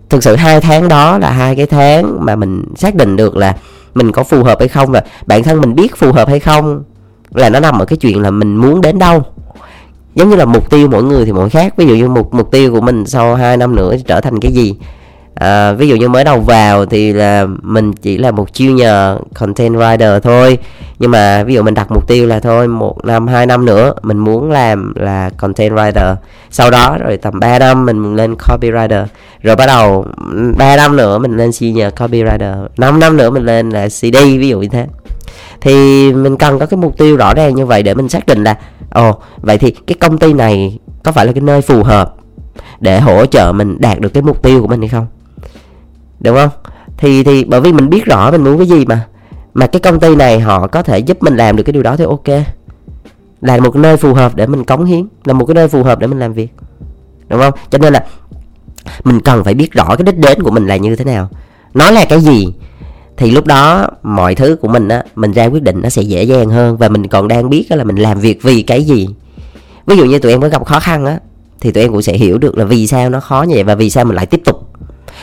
thực 0.08 0.22
sự 0.22 0.36
hai 0.36 0.60
tháng 0.60 0.88
đó 0.88 1.18
là 1.18 1.30
hai 1.30 1.56
cái 1.56 1.66
tháng 1.66 2.24
mà 2.24 2.36
mình 2.36 2.64
xác 2.76 2.94
định 2.94 3.16
được 3.16 3.36
là 3.36 3.56
mình 3.94 4.12
có 4.12 4.24
phù 4.24 4.44
hợp 4.44 4.58
hay 4.58 4.68
không 4.68 4.90
và 4.90 5.02
bản 5.26 5.42
thân 5.42 5.60
mình 5.60 5.74
biết 5.74 5.96
phù 5.96 6.12
hợp 6.12 6.28
hay 6.28 6.40
không 6.40 6.82
là 7.34 7.50
nó 7.50 7.60
nằm 7.60 7.78
ở 7.78 7.84
cái 7.84 7.96
chuyện 7.96 8.22
là 8.22 8.30
mình 8.30 8.56
muốn 8.56 8.80
đến 8.80 8.98
đâu 8.98 9.22
giống 10.14 10.30
như 10.30 10.36
là 10.36 10.44
mục 10.44 10.70
tiêu 10.70 10.88
mỗi 10.88 11.02
người 11.02 11.24
thì 11.24 11.32
mỗi 11.32 11.50
khác. 11.50 11.74
Ví 11.76 11.86
dụ 11.86 11.94
như 11.94 12.08
mục 12.08 12.34
mục 12.34 12.50
tiêu 12.50 12.72
của 12.72 12.80
mình 12.80 13.06
sau 13.06 13.34
2 13.34 13.56
năm 13.56 13.76
nữa 13.76 13.94
trở 14.06 14.20
thành 14.20 14.40
cái 14.40 14.52
gì? 14.52 14.74
À, 15.34 15.72
ví 15.72 15.88
dụ 15.88 15.96
như 15.96 16.08
mới 16.08 16.24
đầu 16.24 16.40
vào 16.40 16.86
thì 16.86 17.12
là 17.12 17.46
mình 17.62 17.92
chỉ 17.92 18.18
là 18.18 18.30
một 18.30 18.48
junior 18.52 19.18
content 19.34 19.74
writer 19.74 20.20
thôi. 20.20 20.58
Nhưng 20.98 21.10
mà 21.10 21.44
ví 21.44 21.54
dụ 21.54 21.62
mình 21.62 21.74
đặt 21.74 21.90
mục 21.90 22.08
tiêu 22.08 22.26
là 22.26 22.40
thôi 22.40 22.68
một 22.68 23.04
năm 23.04 23.26
hai 23.26 23.46
năm 23.46 23.64
nữa 23.64 23.94
mình 24.02 24.18
muốn 24.18 24.50
làm 24.50 24.94
là 24.96 25.30
content 25.36 25.72
writer. 25.72 26.14
Sau 26.50 26.70
đó 26.70 26.96
rồi 27.00 27.16
tầm 27.16 27.40
3 27.40 27.58
năm 27.58 27.86
mình 27.86 28.16
lên 28.16 28.34
copywriter. 28.34 29.04
Rồi 29.42 29.56
bắt 29.56 29.66
đầu 29.66 30.06
3 30.56 30.76
năm 30.76 30.96
nữa 30.96 31.18
mình 31.18 31.36
lên 31.36 31.52
senior 31.52 31.92
copywriter. 31.94 32.66
5 32.76 33.00
năm 33.00 33.16
nữa 33.16 33.30
mình 33.30 33.44
lên 33.44 33.70
là 33.70 33.88
CD 33.88 34.16
ví 34.24 34.48
dụ 34.48 34.60
như 34.60 34.68
thế 34.68 34.86
thì 35.60 36.12
mình 36.12 36.36
cần 36.36 36.58
có 36.58 36.66
cái 36.66 36.78
mục 36.78 36.98
tiêu 36.98 37.16
rõ 37.16 37.34
ràng 37.34 37.54
như 37.54 37.66
vậy 37.66 37.82
để 37.82 37.94
mình 37.94 38.08
xác 38.08 38.26
định 38.26 38.44
là, 38.44 38.58
ồ, 38.90 39.20
vậy 39.36 39.58
thì 39.58 39.70
cái 39.70 39.94
công 40.00 40.18
ty 40.18 40.32
này 40.32 40.78
có 41.02 41.12
phải 41.12 41.26
là 41.26 41.32
cái 41.32 41.40
nơi 41.40 41.62
phù 41.62 41.82
hợp 41.82 42.14
để 42.80 43.00
hỗ 43.00 43.26
trợ 43.26 43.52
mình 43.52 43.76
đạt 43.80 44.00
được 44.00 44.08
cái 44.08 44.22
mục 44.22 44.42
tiêu 44.42 44.60
của 44.60 44.66
mình 44.66 44.80
hay 44.80 44.88
không? 44.88 45.06
Đúng 46.20 46.36
không? 46.36 46.50
Thì 46.96 47.24
thì 47.24 47.44
bởi 47.44 47.60
vì 47.60 47.72
mình 47.72 47.90
biết 47.90 48.04
rõ 48.04 48.30
mình 48.30 48.44
muốn 48.44 48.58
cái 48.58 48.66
gì 48.66 48.84
mà 48.84 49.06
mà 49.54 49.66
cái 49.66 49.80
công 49.80 50.00
ty 50.00 50.16
này 50.16 50.40
họ 50.40 50.66
có 50.66 50.82
thể 50.82 50.98
giúp 50.98 51.22
mình 51.22 51.36
làm 51.36 51.56
được 51.56 51.62
cái 51.62 51.72
điều 51.72 51.82
đó 51.82 51.96
thì 51.96 52.04
ok. 52.04 52.44
Là 53.40 53.58
một 53.58 53.76
nơi 53.76 53.96
phù 53.96 54.14
hợp 54.14 54.36
để 54.36 54.46
mình 54.46 54.64
cống 54.64 54.84
hiến, 54.84 55.08
là 55.24 55.32
một 55.32 55.46
cái 55.46 55.54
nơi 55.54 55.68
phù 55.68 55.82
hợp 55.82 55.98
để 55.98 56.06
mình 56.06 56.18
làm 56.18 56.32
việc. 56.32 56.52
Đúng 57.28 57.40
không? 57.40 57.54
Cho 57.70 57.78
nên 57.78 57.92
là 57.92 58.04
mình 59.04 59.20
cần 59.20 59.44
phải 59.44 59.54
biết 59.54 59.72
rõ 59.72 59.96
cái 59.96 60.04
đích 60.04 60.18
đến 60.18 60.42
của 60.42 60.50
mình 60.50 60.66
là 60.66 60.76
như 60.76 60.96
thế 60.96 61.04
nào. 61.04 61.28
Nó 61.74 61.90
là 61.90 62.04
cái 62.04 62.20
gì? 62.20 62.54
Thì 63.18 63.30
lúc 63.30 63.46
đó 63.46 63.86
mọi 64.02 64.34
thứ 64.34 64.56
của 64.60 64.68
mình 64.68 64.88
á, 64.88 65.02
mình 65.14 65.32
ra 65.32 65.46
quyết 65.46 65.62
định 65.62 65.80
nó 65.82 65.88
sẽ 65.88 66.02
dễ 66.02 66.22
dàng 66.22 66.48
hơn 66.48 66.76
và 66.76 66.88
mình 66.88 67.06
còn 67.06 67.28
đang 67.28 67.50
biết 67.50 67.66
là 67.70 67.84
mình 67.84 67.96
làm 67.96 68.20
việc 68.20 68.42
vì 68.42 68.62
cái 68.62 68.82
gì. 68.82 69.08
Ví 69.86 69.96
dụ 69.96 70.04
như 70.04 70.18
tụi 70.18 70.32
em 70.32 70.40
có 70.40 70.48
gặp 70.48 70.66
khó 70.66 70.80
khăn 70.80 71.06
á, 71.06 71.18
thì 71.60 71.72
tụi 71.72 71.84
em 71.84 71.92
cũng 71.92 72.02
sẽ 72.02 72.12
hiểu 72.12 72.38
được 72.38 72.58
là 72.58 72.64
vì 72.64 72.86
sao 72.86 73.10
nó 73.10 73.20
khó 73.20 73.42
như 73.42 73.54
vậy 73.54 73.64
và 73.64 73.74
vì 73.74 73.90
sao 73.90 74.04
mình 74.04 74.16
lại 74.16 74.26
tiếp 74.26 74.40
tục. 74.44 74.70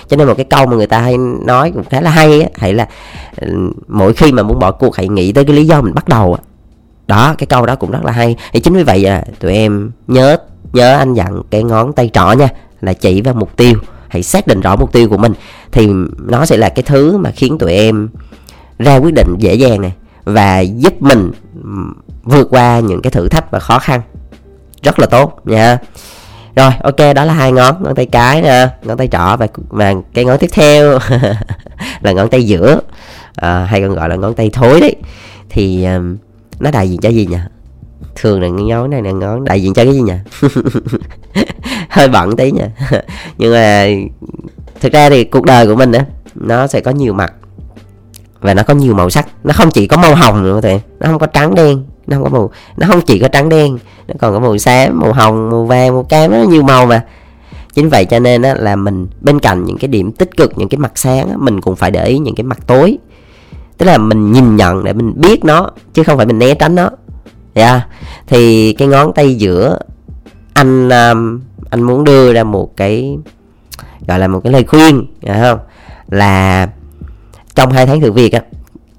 Cho 0.07 0.17
nên 0.17 0.27
một 0.27 0.33
cái 0.37 0.45
câu 0.45 0.65
mà 0.65 0.75
người 0.75 0.87
ta 0.87 0.99
hay 0.99 1.17
nói 1.45 1.71
cũng 1.71 1.83
khá 1.83 2.01
là 2.01 2.09
hay 2.09 2.41
á 2.41 2.49
hãy 2.55 2.73
là 2.73 2.87
ừ, 3.41 3.47
mỗi 3.87 4.13
khi 4.13 4.31
mà 4.31 4.43
muốn 4.43 4.59
bỏ 4.59 4.71
cuộc 4.71 4.95
hãy 4.95 5.07
nghĩ 5.07 5.31
tới 5.31 5.45
cái 5.45 5.55
lý 5.55 5.65
do 5.65 5.81
mình 5.81 5.93
bắt 5.93 6.09
đầu 6.09 6.33
á. 6.33 6.39
Đó, 7.07 7.35
cái 7.37 7.47
câu 7.47 7.65
đó 7.65 7.75
cũng 7.75 7.91
rất 7.91 8.05
là 8.05 8.11
hay. 8.11 8.35
Thì 8.53 8.59
chính 8.59 8.73
vì 8.73 8.83
vậy 8.83 9.05
à 9.05 9.23
tụi 9.39 9.53
em 9.53 9.91
nhớ 10.07 10.37
nhớ 10.73 10.97
anh 10.97 11.13
dặn 11.13 11.41
cái 11.49 11.63
ngón 11.63 11.93
tay 11.93 12.09
trỏ 12.13 12.31
nha, 12.31 12.49
là 12.81 12.93
chỉ 12.93 13.21
vào 13.21 13.33
mục 13.33 13.57
tiêu 13.57 13.73
hãy 14.07 14.23
xác 14.23 14.47
định 14.47 14.61
rõ 14.61 14.75
mục 14.75 14.93
tiêu 14.93 15.09
của 15.09 15.17
mình. 15.17 15.33
Thì 15.71 15.89
nó 16.17 16.45
sẽ 16.45 16.57
là 16.57 16.69
cái 16.69 16.83
thứ 16.83 17.17
mà 17.17 17.31
khiến 17.31 17.57
tụi 17.57 17.71
em 17.71 18.09
ra 18.79 18.95
quyết 18.95 19.13
định 19.13 19.35
dễ 19.39 19.53
dàng 19.55 19.81
này 19.81 19.93
và 20.23 20.59
giúp 20.59 21.01
mình 21.01 21.31
vượt 22.23 22.47
qua 22.49 22.79
những 22.79 23.01
cái 23.01 23.11
thử 23.11 23.27
thách 23.27 23.51
và 23.51 23.59
khó 23.59 23.79
khăn. 23.79 24.01
Rất 24.83 24.99
là 24.99 25.05
tốt 25.05 25.41
nha. 25.45 25.77
Rồi 26.55 26.71
ok 26.83 27.15
đó 27.15 27.25
là 27.25 27.33
hai 27.33 27.51
ngón 27.51 27.83
ngón 27.83 27.95
tay 27.95 28.05
cái 28.05 28.41
nè 28.41 28.67
ngón 28.83 28.97
tay 28.97 29.07
trỏ 29.07 29.37
và 29.37 29.47
và 29.69 29.93
cái 30.13 30.25
ngón 30.25 30.37
tiếp 30.37 30.49
theo 30.53 30.99
là 32.01 32.11
ngón 32.11 32.29
tay 32.29 32.43
giữa. 32.43 32.79
À, 33.35 33.65
hay 33.65 33.81
còn 33.81 33.95
gọi 33.95 34.09
là 34.09 34.15
ngón 34.15 34.33
tay 34.33 34.49
thối 34.53 34.81
đấy. 34.81 34.95
Thì 35.49 35.85
um, 35.85 36.17
nó 36.59 36.71
đại 36.71 36.89
diện 36.89 37.01
cho 37.01 37.09
gì 37.09 37.25
nhỉ? 37.25 37.37
Thường 38.15 38.41
là 38.41 38.47
ngón 38.47 38.89
này 38.89 39.01
là 39.01 39.11
ngón 39.11 39.43
đại 39.43 39.61
diện 39.61 39.73
cho 39.73 39.83
cái 39.83 39.93
gì 39.93 40.01
nhỉ? 40.01 40.13
hơi 41.95 42.07
bận 42.07 42.35
tí 42.35 42.51
nha. 42.51 42.69
Nhưng 43.37 43.53
mà 43.53 43.87
thực 44.81 44.93
ra 44.93 45.09
thì 45.09 45.23
cuộc 45.23 45.45
đời 45.45 45.67
của 45.67 45.75
mình 45.75 45.91
á 45.91 46.05
nó 46.35 46.67
sẽ 46.67 46.81
có 46.81 46.91
nhiều 46.91 47.13
mặt 47.13 47.33
và 48.39 48.53
nó 48.53 48.63
có 48.63 48.73
nhiều 48.73 48.93
màu 48.93 49.09
sắc. 49.09 49.27
Nó 49.43 49.53
không 49.53 49.71
chỉ 49.71 49.87
có 49.87 49.97
màu 49.97 50.15
hồng 50.15 50.43
nữa 50.43 50.59
thì 50.63 50.79
nó 50.99 51.07
không 51.07 51.19
có 51.19 51.27
trắng 51.27 51.55
đen 51.55 51.83
nó 52.07 52.17
không 52.17 52.23
có 52.23 52.29
màu 52.29 52.51
nó 52.77 52.87
không 52.87 53.01
chỉ 53.01 53.19
có 53.19 53.27
trắng 53.27 53.49
đen 53.49 53.77
nó 54.07 54.13
còn 54.19 54.33
có 54.33 54.39
màu 54.39 54.57
xám 54.57 54.99
màu 54.99 55.13
hồng 55.13 55.49
màu 55.49 55.65
vàng 55.65 55.93
màu 55.93 56.03
cam 56.03 56.31
nó 56.31 56.37
nhiều 56.37 56.63
màu 56.63 56.85
mà. 56.85 57.05
Chính 57.73 57.89
vậy 57.89 58.05
cho 58.05 58.19
nên 58.19 58.41
á, 58.41 58.53
là 58.53 58.75
mình 58.75 59.07
bên 59.21 59.39
cạnh 59.39 59.65
những 59.65 59.77
cái 59.77 59.87
điểm 59.87 60.11
tích 60.11 60.37
cực 60.37 60.57
những 60.57 60.69
cái 60.69 60.77
mặt 60.77 60.91
sáng 60.95 61.29
á, 61.29 61.35
mình 61.37 61.61
cũng 61.61 61.75
phải 61.75 61.91
để 61.91 62.05
ý 62.05 62.17
những 62.17 62.35
cái 62.35 62.43
mặt 62.43 62.59
tối. 62.67 62.97
Tức 63.77 63.85
là 63.85 63.97
mình 63.97 64.31
nhìn 64.31 64.55
nhận 64.55 64.83
để 64.83 64.93
mình 64.93 65.13
biết 65.15 65.45
nó 65.45 65.71
chứ 65.93 66.03
không 66.03 66.17
phải 66.17 66.25
mình 66.25 66.39
né 66.39 66.53
tránh 66.55 66.75
nó. 66.75 66.89
Yeah. 67.53 67.81
Thì 68.27 68.73
cái 68.73 68.87
ngón 68.87 69.13
tay 69.13 69.35
giữa 69.35 69.79
anh 70.53 70.89
um, 70.89 71.39
anh 71.69 71.83
muốn 71.83 72.03
đưa 72.03 72.33
ra 72.33 72.43
một 72.43 72.77
cái, 72.77 73.17
gọi 74.07 74.19
là 74.19 74.27
một 74.27 74.39
cái 74.43 74.53
lời 74.53 74.63
khuyên 74.63 75.05
không? 75.41 75.59
Là 76.09 76.69
trong 77.55 77.71
hai 77.71 77.85
tháng 77.85 78.01
thử 78.01 78.11
việc 78.11 78.33
á, 78.33 78.41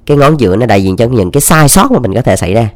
cái 0.06 0.16
ngón 0.16 0.40
giữa 0.40 0.56
nó 0.56 0.66
đại 0.66 0.85
diện 0.85 0.96
cho 0.96 1.06
những 1.06 1.30
cái 1.30 1.40
sai 1.40 1.68
sót 1.68 1.92
mà 1.92 1.99
mình 1.99 2.14
có 2.14 2.23
thể 2.23 2.37
xảy 2.37 2.54
ra, 2.54 2.68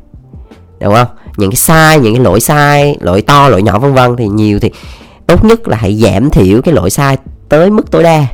đúng 0.80 0.94
không? 0.94 1.09
Những 1.37 1.50
cái 1.50 1.56
sai, 1.56 2.00
những 2.00 2.14
cái 2.14 2.25
lỗi 2.25 2.40
sai, 2.40 2.97
lỗi 3.00 3.23
to, 3.23 3.49
lỗi 3.49 3.62
nhỏ, 3.62 3.78
vân 3.78 3.94
vân, 3.94 4.16
thì 4.16 4.28
nhiều 4.28 4.59
thì 4.61 4.70
tốt 5.26 5.44
nhất 5.44 5.68
là 5.68 5.76
hãy 5.76 5.97
giảm 5.97 6.30
thiểu 6.30 6.62
cái 6.62 6.75
lỗi 6.75 6.90
sai 6.90 7.18
tới 7.49 7.70
mức 7.70 7.90
tối 7.90 8.02
đa. 8.02 8.26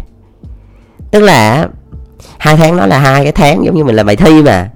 Tức 1.10 1.20
là 1.20 1.68
hai 2.38 2.56
tháng 2.56 2.76
đó 2.76 2.86
là 2.86 2.98
hai 2.98 3.22
cái 3.22 3.32
tháng 3.32 3.64
giống 3.64 3.76
như 3.76 3.84
mình 3.84 3.96
làm 3.96 4.06
bài 4.06 4.16
thi 4.16 4.42
mà, 4.42 4.70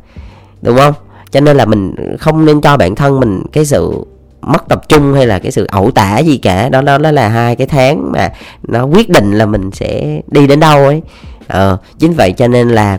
đúng 0.63 0.77
không? 0.77 0.95
Cho 1.31 1.41
nên 1.41 1.57
là 1.57 1.65
mình 1.65 1.95
không 2.19 2.45
nên 2.45 2.61
cho 2.61 2.77
bản 2.77 2.95
thân 2.95 3.21
mình 3.21 3.43
cái 3.53 3.65
sự 3.65 4.05
mất 4.43 4.69
tập 4.69 4.89
trung 4.89 5.15
hay 5.15 5.27
là 5.27 5.39
cái 5.39 5.53
sự 5.53 5.67
ẩu 5.67 5.91
tả 5.91 6.19
gì 6.19 6.39
cả 6.39 6.69
đó 6.69 6.83
đó, 6.83 6.99
đó 6.99 7.11
là 7.11 7.29
hai 7.29 7.57
cái 7.57 7.67
tháng 7.67 8.13
mà 8.13 8.33
nó 8.69 8.85
quyết 8.85 9.09
định 9.09 9.33
là 9.33 9.47
mình 9.47 9.71
sẽ 9.73 10.21
đi 10.27 10.47
đến 10.47 10.61
đâu 10.61 10.85
ấy. 10.85 11.03
Ờ, 11.49 11.77
chính 11.99 12.13
vậy 12.13 12.33
cho 12.33 12.49
nên 12.49 12.69
là 12.69 12.99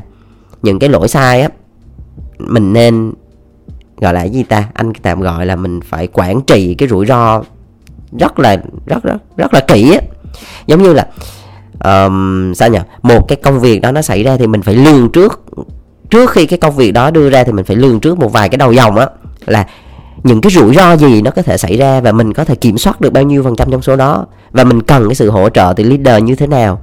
những 0.62 0.80
cái 0.80 0.90
lỗi 0.90 1.08
sai 1.08 1.42
á 1.42 1.50
mình 2.40 2.74
nên 2.74 3.14
gọi 4.02 4.14
là 4.14 4.24
gì 4.24 4.44
ta? 4.44 4.64
Anh 4.74 4.94
tạm 4.94 5.22
gọi 5.22 5.46
là 5.46 5.56
mình 5.56 5.80
phải 5.82 6.08
quản 6.08 6.42
trị 6.42 6.76
cái 6.78 6.90
rủi 6.90 7.06
ro 7.06 7.42
rất 8.20 8.40
là 8.40 8.58
rất 8.86 9.04
rất 9.04 9.18
rất 9.38 9.54
là 9.54 9.60
kỹ 9.60 9.94
á. 9.94 10.02
Giống 10.68 10.84
như 10.84 10.94
là 10.94 11.08
um, 11.84 12.54
sao 12.54 12.70
nhỉ 12.70 12.80
một 13.02 13.28
cái 13.28 13.36
công 13.36 13.60
việc 13.60 13.82
đó 13.82 13.92
nó 13.92 14.02
xảy 14.02 14.24
ra 14.24 14.38
thì 14.38 14.48
mình 14.48 14.62
phải 14.62 14.76
lường 14.76 15.12
trước 15.12 15.42
trước 16.10 16.30
khi 16.32 16.46
cái 16.46 16.60
công 16.60 16.76
việc 16.76 16.92
đó 16.92 17.12
đưa 17.12 17.30
ra 17.30 17.44
thì 17.44 17.52
mình 17.52 17.66
phải 17.66 17.76
lường 17.76 18.00
trước 18.00 18.20
một 18.20 18.34
vài 18.34 18.50
cái 18.50 18.58
đầu 18.58 18.72
dòng 18.72 18.98
á 18.98 19.08
là 19.46 19.68
những 20.24 20.42
cái 20.42 20.52
rủi 20.52 20.76
ro 20.76 20.98
gì 20.98 21.22
nó 21.22 21.32
có 21.32 21.42
thể 21.42 21.58
xảy 21.58 21.78
ra 21.78 22.02
và 22.02 22.12
mình 22.12 22.34
có 22.34 22.44
thể 22.44 22.56
kiểm 22.56 22.78
soát 22.78 23.02
được 23.02 23.14
bao 23.14 23.24
nhiêu 23.24 23.44
phần 23.44 23.56
trăm 23.56 23.72
trong 23.72 23.82
số 23.82 23.96
đó? 23.96 24.26
Và 24.52 24.64
mình 24.64 24.82
cần 24.82 25.08
cái 25.08 25.16
sự 25.16 25.30
hỗ 25.30 25.50
trợ 25.50 25.74
từ 25.76 25.84
leader 25.84 26.24
như 26.24 26.36
thế 26.36 26.48
nào? 26.48 26.82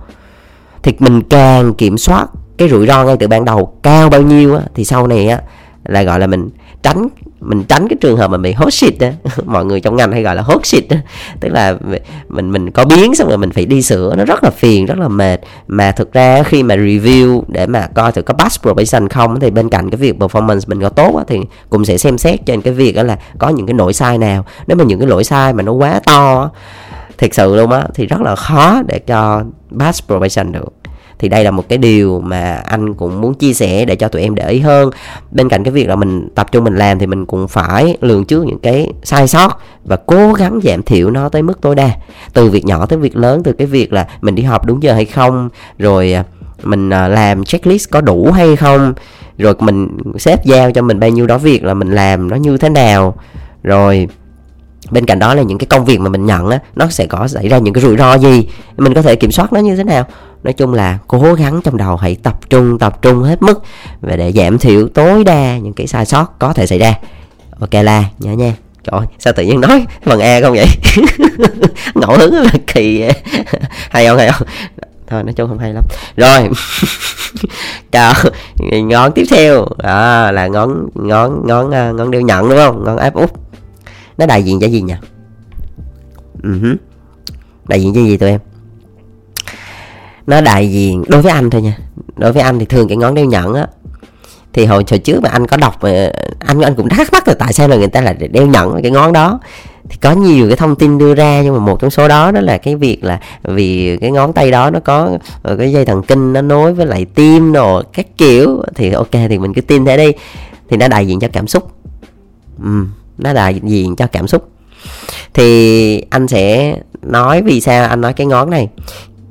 Thì 0.82 0.92
mình 0.98 1.22
càng 1.22 1.74
kiểm 1.74 1.98
soát 1.98 2.26
cái 2.58 2.68
rủi 2.68 2.86
ro 2.86 3.04
ngay 3.04 3.16
từ 3.16 3.28
ban 3.28 3.44
đầu 3.44 3.72
cao 3.82 4.08
bao 4.08 4.22
nhiêu 4.22 4.56
á, 4.56 4.62
thì 4.74 4.84
sau 4.84 5.06
này 5.06 5.28
á, 5.28 5.40
là 5.84 6.02
gọi 6.02 6.20
là 6.20 6.26
mình 6.26 6.50
tránh 6.82 7.08
mình 7.40 7.64
tránh 7.64 7.88
cái 7.88 7.96
trường 8.00 8.16
hợp 8.16 8.30
mà 8.30 8.38
bị 8.38 8.52
hốt 8.52 8.70
shit 8.70 8.98
đó 9.00 9.08
mọi 9.44 9.64
người 9.64 9.80
trong 9.80 9.96
ngành 9.96 10.12
hay 10.12 10.22
gọi 10.22 10.36
là 10.36 10.42
hốt 10.42 10.66
shit 10.66 10.88
đó 10.90 10.96
tức 11.40 11.48
là 11.48 11.76
mình 12.28 12.52
mình 12.52 12.70
có 12.70 12.84
biến 12.84 13.14
xong 13.14 13.28
rồi 13.28 13.38
mình 13.38 13.50
phải 13.50 13.66
đi 13.66 13.82
sửa. 13.82 14.14
Nó 14.16 14.24
rất 14.24 14.44
là 14.44 14.50
phiền 14.50 14.86
rất 14.86 14.98
là 14.98 15.08
mệt. 15.08 15.40
Mà 15.68 15.92
thực 15.92 16.12
ra 16.12 16.42
khi 16.42 16.62
mà 16.62 16.76
review 16.76 17.42
để 17.48 17.66
mà 17.66 17.86
coi 17.94 18.12
thử 18.12 18.22
có 18.22 18.34
pass 18.34 18.60
probation 18.60 19.08
không 19.08 19.40
thì 19.40 19.50
bên 19.50 19.68
cạnh 19.68 19.90
cái 19.90 19.98
việc 19.98 20.18
performance 20.18 20.60
mình 20.66 20.80
có 20.80 20.88
tốt 20.88 21.16
đó, 21.16 21.24
thì 21.28 21.38
cũng 21.70 21.84
sẽ 21.84 21.98
xem 21.98 22.18
xét 22.18 22.46
trên 22.46 22.62
cái 22.62 22.74
việc 22.74 22.92
đó 22.92 23.02
là 23.02 23.18
có 23.38 23.48
những 23.48 23.66
cái 23.66 23.74
lỗi 23.74 23.92
sai 23.92 24.18
nào. 24.18 24.44
Nếu 24.66 24.76
mà 24.76 24.84
những 24.84 24.98
cái 24.98 25.08
lỗi 25.08 25.24
sai 25.24 25.52
mà 25.52 25.62
nó 25.62 25.72
quá 25.72 26.00
to 26.06 26.50
thật 27.18 27.28
thiệt 27.28 27.34
sự 27.34 27.56
luôn 27.56 27.70
á 27.70 27.84
thì 27.94 28.06
rất 28.06 28.20
là 28.20 28.36
khó 28.36 28.82
để 28.88 28.98
cho 28.98 29.42
pass 29.78 30.02
probation 30.06 30.52
được 30.52 30.77
thì 31.18 31.28
đây 31.28 31.44
là 31.44 31.50
một 31.50 31.68
cái 31.68 31.78
điều 31.78 32.20
mà 32.20 32.54
anh 32.54 32.94
cũng 32.94 33.20
muốn 33.20 33.34
chia 33.34 33.52
sẻ 33.52 33.84
để 33.84 33.96
cho 33.96 34.08
tụi 34.08 34.22
em 34.22 34.34
để 34.34 34.48
ý 34.48 34.60
hơn. 34.60 34.90
Bên 35.30 35.48
cạnh 35.48 35.64
cái 35.64 35.72
việc 35.72 35.88
là 35.88 35.96
mình 35.96 36.28
tập 36.34 36.52
trung, 36.52 36.64
mình 36.64 36.76
làm 36.76 36.98
thì 36.98 37.06
mình 37.06 37.26
cũng 37.26 37.48
phải 37.48 37.96
lường 38.00 38.24
trước 38.24 38.46
những 38.46 38.58
cái 38.58 38.92
sai 39.02 39.28
sót 39.28 39.58
và 39.84 39.96
cố 39.96 40.32
gắng 40.32 40.60
giảm 40.64 40.82
thiểu 40.82 41.10
nó 41.10 41.28
tới 41.28 41.42
mức 41.42 41.60
tối 41.60 41.74
đa. 41.74 41.90
Từ 42.32 42.50
việc 42.50 42.66
nhỏ 42.66 42.86
tới 42.86 42.98
việc 42.98 43.16
lớn, 43.16 43.42
từ 43.42 43.52
cái 43.52 43.66
việc 43.66 43.92
là 43.92 44.06
mình 44.20 44.34
đi 44.34 44.42
họp 44.42 44.66
đúng 44.66 44.82
giờ 44.82 44.94
hay 44.94 45.04
không, 45.04 45.48
rồi 45.78 46.12
à, 46.12 46.24
mình 46.62 46.90
à, 46.90 47.08
làm 47.08 47.44
checklist 47.44 47.90
có 47.90 48.00
đủ 48.00 48.32
hay 48.32 48.56
không, 48.56 48.94
rồi 49.38 49.54
mình 49.58 49.88
xếp 50.18 50.44
giao 50.44 50.72
cho 50.72 50.82
mình 50.82 51.00
bao 51.00 51.10
nhiêu 51.10 51.26
đó 51.26 51.38
việc 51.38 51.64
là 51.64 51.74
mình 51.74 51.92
làm 51.92 52.30
nó 52.30 52.36
như 52.36 52.56
thế 52.56 52.68
nào. 52.68 53.14
Rồi, 53.62 54.08
bên 54.90 55.06
cạnh 55.06 55.18
đó 55.18 55.34
là 55.34 55.42
những 55.42 55.58
cái 55.58 55.66
công 55.66 55.84
việc 55.84 56.00
mà 56.00 56.10
mình 56.10 56.26
nhận 56.26 56.50
á, 56.50 56.58
nó 56.74 56.86
sẽ 56.88 57.06
có 57.06 57.28
xảy 57.28 57.48
ra 57.48 57.58
những 57.58 57.74
cái 57.74 57.82
rủi 57.82 57.96
ro 57.96 58.14
gì, 58.14 58.48
mình 58.76 58.94
có 58.94 59.02
thể 59.02 59.16
kiểm 59.16 59.32
soát 59.32 59.52
nó 59.52 59.60
như 59.60 59.76
thế 59.76 59.84
nào 59.84 60.06
nói 60.42 60.52
chung 60.52 60.74
là 60.74 60.98
cố 61.08 61.34
gắng 61.34 61.60
trong 61.64 61.76
đầu 61.76 61.96
hãy 61.96 62.16
tập 62.22 62.50
trung 62.50 62.78
tập 62.78 63.02
trung 63.02 63.22
hết 63.22 63.42
mức 63.42 63.62
và 64.00 64.16
để 64.16 64.32
giảm 64.32 64.58
thiểu 64.58 64.88
tối 64.88 65.24
đa 65.24 65.58
những 65.58 65.72
cái 65.72 65.86
sai 65.86 66.06
sót 66.06 66.38
có 66.38 66.52
thể 66.52 66.66
xảy 66.66 66.78
ra. 66.78 66.94
Ok 67.60 67.72
la, 67.72 68.04
nhớ 68.18 68.32
nha. 68.32 68.54
Trời 68.84 69.00
sao 69.18 69.32
tự 69.32 69.42
nhiên 69.42 69.60
nói 69.60 69.86
bằng 70.04 70.18
e 70.18 70.40
không 70.40 70.54
vậy? 70.54 70.66
Ngẫu 71.94 72.18
hứng 72.18 72.34
là 72.34 72.50
kỳ 72.66 73.02
hay 73.90 74.06
không 74.06 74.18
hay 74.18 74.30
không? 74.32 74.48
Thôi, 75.06 75.24
nói 75.24 75.32
chung 75.32 75.48
không 75.48 75.58
hay 75.58 75.72
lắm. 75.72 75.84
Rồi. 76.16 76.50
Chờ 77.92 78.12
ngón 78.60 79.12
tiếp 79.12 79.24
theo. 79.30 79.66
Đó, 79.82 80.30
là 80.30 80.46
ngón 80.46 80.88
ngón 80.94 81.46
ngón 81.46 81.70
à, 81.70 81.92
ngón 81.92 82.10
đeo 82.10 82.20
nhận 82.20 82.48
đúng 82.48 82.58
không? 82.58 82.84
Ngón 82.84 82.96
áp 82.96 83.14
út. 83.14 83.30
Nó 84.18 84.26
đại 84.26 84.42
diện 84.42 84.60
cho 84.60 84.66
gì 84.66 84.80
nhỉ? 84.80 84.94
Uh-huh. 86.42 86.76
đại 87.68 87.82
diện 87.82 87.94
cho 87.94 88.00
gì 88.00 88.16
tụi 88.16 88.30
em? 88.30 88.40
Nó 90.28 90.40
đại 90.40 90.70
diện. 90.70 91.04
Đối 91.08 91.22
với 91.22 91.32
anh 91.32 91.50
thôi 91.50 91.62
nha. 91.62 91.78
Đối 92.16 92.32
với 92.32 92.42
anh 92.42 92.58
thì 92.58 92.64
thường 92.64 92.88
cái 92.88 92.96
ngón 92.96 93.14
đeo 93.14 93.24
nhẫn 93.24 93.54
á 93.54 93.66
thì 94.52 94.64
hồi 94.64 94.84
hồi 94.90 94.98
trước 94.98 95.20
mà 95.22 95.28
anh 95.28 95.46
có 95.46 95.56
đọc 95.56 95.74
mà 95.82 96.10
anh 96.38 96.60
anh 96.60 96.74
cũng 96.74 96.88
thắc 96.88 97.12
mắc 97.12 97.28
là 97.28 97.34
tại 97.34 97.52
sao 97.52 97.68
là 97.68 97.76
người 97.76 97.88
ta 97.88 98.00
lại 98.00 98.14
đeo 98.30 98.46
nhẫn 98.46 98.82
cái 98.82 98.90
ngón 98.90 99.12
đó. 99.12 99.40
Thì 99.88 99.96
có 100.00 100.12
nhiều 100.12 100.48
cái 100.48 100.56
thông 100.56 100.76
tin 100.76 100.98
đưa 100.98 101.14
ra 101.14 101.42
nhưng 101.42 101.54
mà 101.54 101.60
một 101.60 101.80
trong 101.80 101.90
số 101.90 102.08
đó 102.08 102.30
đó 102.30 102.40
là 102.40 102.58
cái 102.58 102.76
việc 102.76 103.04
là 103.04 103.20
vì 103.44 103.96
cái 103.96 104.10
ngón 104.10 104.32
tay 104.32 104.50
đó 104.50 104.70
nó 104.70 104.80
có 104.80 105.18
ờ, 105.42 105.56
cái 105.56 105.72
dây 105.72 105.84
thần 105.84 106.02
kinh 106.02 106.32
nó 106.32 106.42
nối 106.42 106.74
với 106.74 106.86
lại 106.86 107.06
tim 107.14 107.52
đồ 107.52 107.82
các 107.92 108.06
kiểu. 108.18 108.62
Thì 108.74 108.92
ok 108.92 109.12
thì 109.12 109.38
mình 109.38 109.54
cứ 109.54 109.60
tin 109.60 109.84
thế 109.84 109.96
đi. 109.96 110.12
Thì 110.70 110.76
nó 110.76 110.88
đại 110.88 111.06
diện 111.06 111.20
cho 111.20 111.28
cảm 111.32 111.46
xúc. 111.46 111.70
Ừ, 112.64 112.84
nó 113.18 113.32
đại 113.32 113.60
diện 113.62 113.96
cho 113.96 114.06
cảm 114.06 114.26
xúc. 114.26 114.48
Thì 115.34 116.00
anh 116.10 116.28
sẽ 116.28 116.74
nói 117.02 117.42
vì 117.42 117.60
sao 117.60 117.88
anh 117.88 118.00
nói 118.00 118.12
cái 118.12 118.26
ngón 118.26 118.50
này 118.50 118.68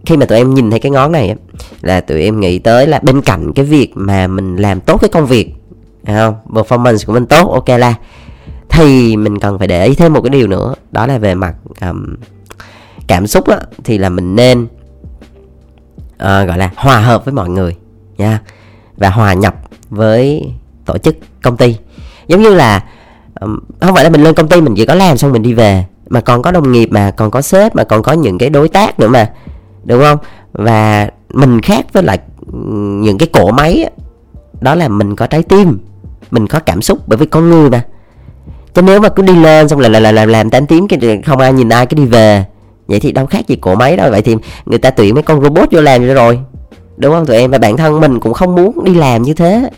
khi 0.08 0.17
mà 0.17 0.26
tụi 0.26 0.38
em 0.38 0.54
nhìn 0.54 0.72
thấy 0.72 0.80
cái 0.80 0.91
ngón 0.91 1.12
này 1.12 1.36
là 1.82 2.02
tụi 2.02 2.22
em 2.22 2.39
nghĩ 2.39 2.60
tới 2.60 2.88
là 2.88 3.00
bên 3.00 3.22
cạnh 3.22 3.54
cái 3.54 3.65
việc 3.65 3.91
mà 3.96 4.28
mình 4.28 4.56
làm 4.56 4.82
tốt 4.82 4.98
cái 5.02 5.10
công 5.10 5.26
việc 5.26 5.54
không? 6.06 6.36
Performance 6.50 7.06
của 7.06 7.13
mình 7.13 7.26
tốt 7.26 7.52
ok 7.52 7.80
là 7.80 7.93
thì 8.70 9.15
mình 9.17 9.39
cần 9.39 9.60
phải 9.60 9.67
để 9.67 9.86
ý 9.86 9.96
thêm 9.96 10.13
một 10.13 10.22
cái 10.22 10.30
điều 10.30 10.48
nữa 10.48 10.74
đó 10.91 11.08
là 11.08 11.17
về 11.17 11.36
mặt 11.36 11.56
um, 11.82 12.15
cảm 13.08 13.28
xúc 13.28 13.48
đó, 13.48 13.58
thì 13.84 13.98
là 13.98 14.10
mình 14.10 14.36
nên 14.36 14.63
uh, 14.63 16.20
gọi 16.20 16.58
là 16.58 16.70
hòa 16.76 17.00
hợp 17.00 17.26
với 17.26 17.34
mọi 17.34 17.50
người 17.50 17.76
nha 18.17 18.39
và 18.98 19.10
hòa 19.10 19.34
nhập 19.34 19.56
với 19.89 20.52
tổ 20.86 20.98
chức 20.98 21.15
công 21.43 21.58
ty. 21.58 21.76
Giống 22.28 22.41
như 22.41 22.56
là 22.56 22.84
um, 23.39 23.60
không 23.80 23.96
phải 23.96 24.04
là 24.04 24.10
mình 24.10 24.24
lên 24.24 24.34
công 24.34 24.48
ty 24.48 24.62
mình 24.62 24.76
chỉ 24.76 24.86
có 24.86 24.96
làm 24.96 25.17
xong 25.17 25.32
mình 25.32 25.41
đi 25.41 25.54
về 25.54 25.86
mà 26.10 26.22
còn 26.22 26.41
có 26.41 26.52
đồng 26.52 26.72
nghiệp 26.72 26.89
mà 26.91 27.12
còn 27.12 27.32
có 27.32 27.41
sếp 27.41 27.76
mà 27.76 27.84
còn 27.84 28.04
có 28.04 28.13
những 28.13 28.38
cái 28.38 28.50
đối 28.50 28.70
tác 28.70 29.00
nữa 29.00 29.08
mà 29.08 29.30
đúng 29.88 30.02
không? 30.02 30.17
Và 30.54 31.10
mình 31.34 31.62
khác 31.62 31.86
với 31.93 32.04
lại 32.04 32.19
ừ, 32.52 32.58
những 33.02 33.17
cái 33.17 33.28
cỗ 33.34 33.52
máy 33.52 33.89
đó 34.62 34.76
là 34.76 34.88
mình 34.88 35.15
có 35.15 35.28
trái 35.28 35.43
tim 35.43 35.78
mình 36.32 36.47
có 36.47 36.60
cảm 36.60 36.82
xúc 36.82 37.00
bởi 37.08 37.17
vì 37.17 37.26
con 37.26 37.50
người 37.50 37.69
mà. 37.69 37.82
Chứ 38.73 38.82
nếu 38.82 39.00
mà 39.00 39.10
cứ 39.10 39.23
đi 39.23 39.36
lên 39.36 39.69
xong 39.69 39.80
là, 39.80 39.89
là, 39.89 40.12
là 40.12 40.26
làm 40.26 40.50
tám 40.50 40.65
tiếng 40.65 40.88
cái 40.88 41.21
không 41.26 41.39
ai 41.39 41.54
nhìn 41.54 41.69
ai 41.69 41.86
cái 41.86 41.95
đi 41.95 42.06
về. 42.06 42.45
Vậy 42.88 43.00
thì 43.00 43.12
đâu 43.12 43.26
khác 43.26 43.47
gì 43.47 43.56
cỗ 43.56 43.76
máy 43.76 43.97
đâu. 43.97 44.12
Vậy 44.12 44.21
thì 44.21 44.36
người 44.65 44.80
ta 44.80 44.89
tuyển 44.89 45.13
mấy 45.13 45.23
con 45.23 45.41
robot 45.41 45.71
vô 45.71 45.82
làm 45.82 46.08
rồi. 46.08 46.39
Đúng 46.97 47.13
không 47.13 47.26
tụi 47.26 47.38
em? 47.38 47.52
Và 47.52 47.58
bản 47.58 47.78
thân 47.78 48.00
mình 48.00 48.19
cũng 48.19 48.34
không 48.34 48.56
muốn 48.56 48.84
đi 48.84 48.95
làm 48.95 49.21
như 49.21 49.34
thế. 49.34 49.69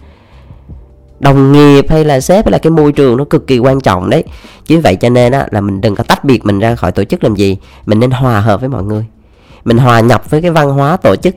Đồng 1.19 1.51
nghiệp 1.51 1.85
hay 1.89 2.05
là 2.05 2.19
sếp 2.19 2.45
hay 2.45 2.51
là 2.51 2.57
cái 2.57 2.71
môi 2.71 2.91
trường 2.91 3.17
nó 3.17 3.23
cực 3.25 3.47
kỳ 3.47 3.59
quan 3.59 3.81
trọng 3.81 4.09
đấy. 4.09 4.23
Chính 4.65 4.81
vậy 4.81 4.95
cho 4.95 5.09
nên 5.09 5.31
á 5.31 5.47
là 5.51 5.61
mình 5.61 5.81
đừng 5.81 5.95
có 5.95 6.03
tách 6.03 6.23
biệt 6.23 6.45
mình 6.45 6.59
ra 6.59 6.75
khỏi 6.75 6.91
tổ 6.91 7.03
chức 7.03 7.23
làm 7.23 7.35
gì. 7.35 7.57
Mình 7.85 7.99
nên 7.99 8.11
hòa 8.11 8.39
hợp 8.39 8.59
với 8.59 8.69
mọi 8.69 8.83
người 8.83 9.05
mình 9.65 9.77
hòa 9.77 9.99
nhập 9.99 10.29
với 10.29 10.41
cái 10.41 10.51
văn 10.51 10.69
hóa 10.69 10.97
tổ 10.97 11.15
chức 11.15 11.35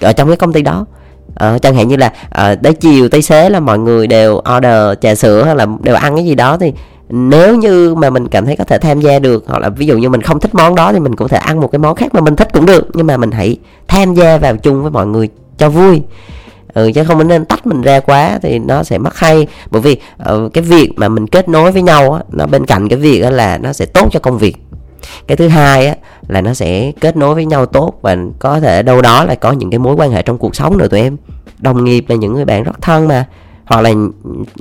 ở 0.00 0.12
trong 0.12 0.28
cái 0.28 0.36
công 0.36 0.52
ty 0.52 0.62
đó. 0.62 0.86
Ờ, 1.34 1.58
chẳng 1.58 1.74
hạn 1.74 1.88
như 1.88 1.96
là 1.96 2.12
ờ, 2.30 2.54
tới 2.54 2.72
chiều 2.74 3.08
tới 3.08 3.22
xế 3.22 3.50
là 3.50 3.60
mọi 3.60 3.78
người 3.78 4.06
đều 4.06 4.42
order 4.56 4.98
trà 5.00 5.14
sữa 5.14 5.44
hay 5.44 5.56
là 5.56 5.66
đều 5.82 5.94
ăn 5.94 6.14
cái 6.16 6.24
gì 6.24 6.34
đó 6.34 6.56
thì 6.56 6.72
nếu 7.08 7.56
như 7.56 7.94
mà 7.94 8.10
mình 8.10 8.28
cảm 8.28 8.46
thấy 8.46 8.56
có 8.56 8.64
thể 8.64 8.78
tham 8.78 9.00
gia 9.00 9.18
được 9.18 9.44
hoặc 9.46 9.58
là 9.58 9.68
ví 9.68 9.86
dụ 9.86 9.98
như 9.98 10.08
mình 10.08 10.22
không 10.22 10.40
thích 10.40 10.54
món 10.54 10.74
đó 10.74 10.92
thì 10.92 11.00
mình 11.00 11.16
cũng 11.16 11.28
thể 11.28 11.38
ăn 11.38 11.60
một 11.60 11.72
cái 11.72 11.78
món 11.78 11.94
khác 11.94 12.14
mà 12.14 12.20
mình 12.20 12.36
thích 12.36 12.48
cũng 12.52 12.66
được 12.66 12.88
nhưng 12.94 13.06
mà 13.06 13.16
mình 13.16 13.30
hãy 13.30 13.56
tham 13.88 14.14
gia 14.14 14.38
vào 14.38 14.56
chung 14.56 14.82
với 14.82 14.90
mọi 14.90 15.06
người 15.06 15.28
cho 15.58 15.68
vui. 15.68 16.02
Ừ, 16.74 16.90
chứ 16.94 17.04
không 17.04 17.28
nên 17.28 17.44
tách 17.44 17.66
mình 17.66 17.82
ra 17.82 18.00
quá 18.00 18.38
thì 18.42 18.58
nó 18.58 18.82
sẽ 18.82 18.98
mất 18.98 19.16
hay. 19.16 19.46
Bởi 19.70 19.82
vì 19.82 20.00
uh, 20.32 20.52
cái 20.52 20.64
việc 20.64 20.92
mà 20.96 21.08
mình 21.08 21.26
kết 21.26 21.48
nối 21.48 21.72
với 21.72 21.82
nhau 21.82 22.12
á, 22.12 22.20
nó 22.30 22.46
bên 22.46 22.66
cạnh 22.66 22.88
cái 22.88 22.98
việc 22.98 23.20
là 23.20 23.58
nó 23.58 23.72
sẽ 23.72 23.86
tốt 23.86 24.08
cho 24.12 24.20
công 24.20 24.38
việc 24.38 24.56
cái 25.26 25.36
thứ 25.36 25.48
hai 25.48 25.86
á, 25.86 25.94
là 26.28 26.40
nó 26.40 26.54
sẽ 26.54 26.92
kết 27.00 27.16
nối 27.16 27.34
với 27.34 27.44
nhau 27.44 27.66
tốt 27.66 27.98
và 28.02 28.16
có 28.38 28.60
thể 28.60 28.82
đâu 28.82 29.02
đó 29.02 29.24
là 29.24 29.34
có 29.34 29.52
những 29.52 29.70
cái 29.70 29.78
mối 29.78 29.94
quan 29.94 30.10
hệ 30.10 30.22
trong 30.22 30.38
cuộc 30.38 30.56
sống 30.56 30.78
nữa 30.78 30.88
tụi 30.88 31.00
em. 31.00 31.16
Đồng 31.58 31.84
nghiệp 31.84 32.04
là 32.08 32.16
những 32.16 32.32
người 32.32 32.44
bạn 32.44 32.62
rất 32.62 32.82
thân 32.82 33.08
mà, 33.08 33.26
hoặc 33.64 33.80
là 33.80 33.90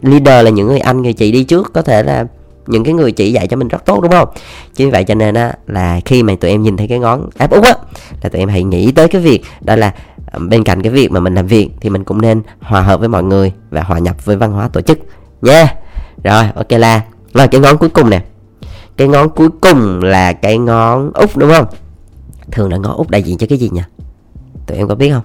leader 0.02 0.46
là 0.46 0.50
những 0.50 0.68
người 0.68 0.80
anh, 0.80 1.02
người 1.02 1.14
chị 1.14 1.32
đi 1.32 1.44
trước, 1.44 1.74
có 1.74 1.82
thể 1.82 2.04
là 2.04 2.26
những 2.68 2.84
cái 2.84 2.94
người 2.94 3.12
chỉ 3.12 3.32
dạy 3.32 3.48
cho 3.48 3.58
mình 3.58 3.68
rất 3.68 3.86
tốt, 3.86 4.02
đúng 4.02 4.12
không? 4.12 4.28
Chính 4.76 4.92
vậy 4.92 5.04
cho 5.04 5.16
nên 5.16 5.36
á, 5.36 5.54
là 5.68 6.00
khi 6.06 6.24
mà 6.24 6.36
tụi 6.40 6.52
em 6.52 6.64
nhìn 6.64 6.78
thấy 6.78 6.88
cái 6.88 7.00
ngón 7.00 7.30
áp 7.38 7.52
út 7.52 7.64
á, 7.64 7.74
là 8.24 8.30
tụi 8.30 8.40
em 8.40 8.50
hãy 8.50 8.64
nghĩ 8.64 8.92
tới 8.92 9.08
cái 9.08 9.22
việc 9.22 9.42
đó 9.62 9.76
là 9.76 9.94
ờ, 10.32 10.40
bên 10.40 10.64
cạnh 10.64 10.82
cái 10.82 10.92
việc 10.92 11.12
mà 11.12 11.20
mình 11.20 11.36
làm 11.36 11.48
việc 11.48 11.70
thì 11.82 11.90
mình 11.90 12.04
cũng 12.04 12.22
nên 12.22 12.42
hòa 12.62 12.82
hợp 12.82 13.00
với 13.00 13.10
mọi 13.10 13.24
người 13.24 13.52
và 13.70 13.82
hòa 13.82 14.00
nhập 14.00 14.26
với 14.26 14.36
văn 14.36 14.52
hóa 14.52 14.70
tổ 14.74 14.82
chức 14.82 15.00
nha. 15.42 15.76
Rồi, 16.24 16.44
ok 16.56 16.72
là, 16.72 17.02
rồi 17.34 17.48
cái 17.48 17.62
ngón 17.62 17.78
cuối 17.78 17.90
cùng 17.90 18.10
nè 18.10 18.22
cái 18.98 19.08
ngón 19.08 19.30
cuối 19.30 19.50
cùng 19.62 20.04
là 20.04 20.34
cái 20.34 20.58
ngón 20.58 21.12
út 21.14 21.30
đúng 21.38 21.52
không? 21.52 21.66
Thường 22.52 22.72
là 22.72 22.78
ngón 22.78 22.98
út 22.98 23.10
đại 23.10 23.24
diện 23.24 23.38
cho 23.38 23.48
cái 23.50 23.58
gì 23.58 23.70
nhỉ? 23.70 23.82
Tụi 24.68 24.78
em 24.78 24.88
có 24.88 24.96
biết 24.96 25.12
không? 25.12 25.24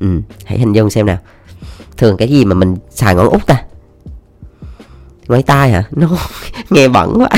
Ừ 0.00 0.20
hãy 0.44 0.58
hình 0.58 0.72
dung 0.72 0.90
xem 0.90 1.06
nào. 1.06 1.18
Thường 1.96 2.16
cái 2.16 2.28
gì 2.28 2.44
mà 2.44 2.54
mình 2.54 2.76
xài 2.90 3.14
ngón 3.14 3.28
út 3.28 3.46
ta? 3.46 3.62
Ngoái 5.28 5.42
tai 5.42 5.70
hả? 5.70 5.84
Nó 5.90 6.06
no, 6.06 6.16
nghe 6.70 6.88
bẩn 6.88 7.14
quá. 7.18 7.28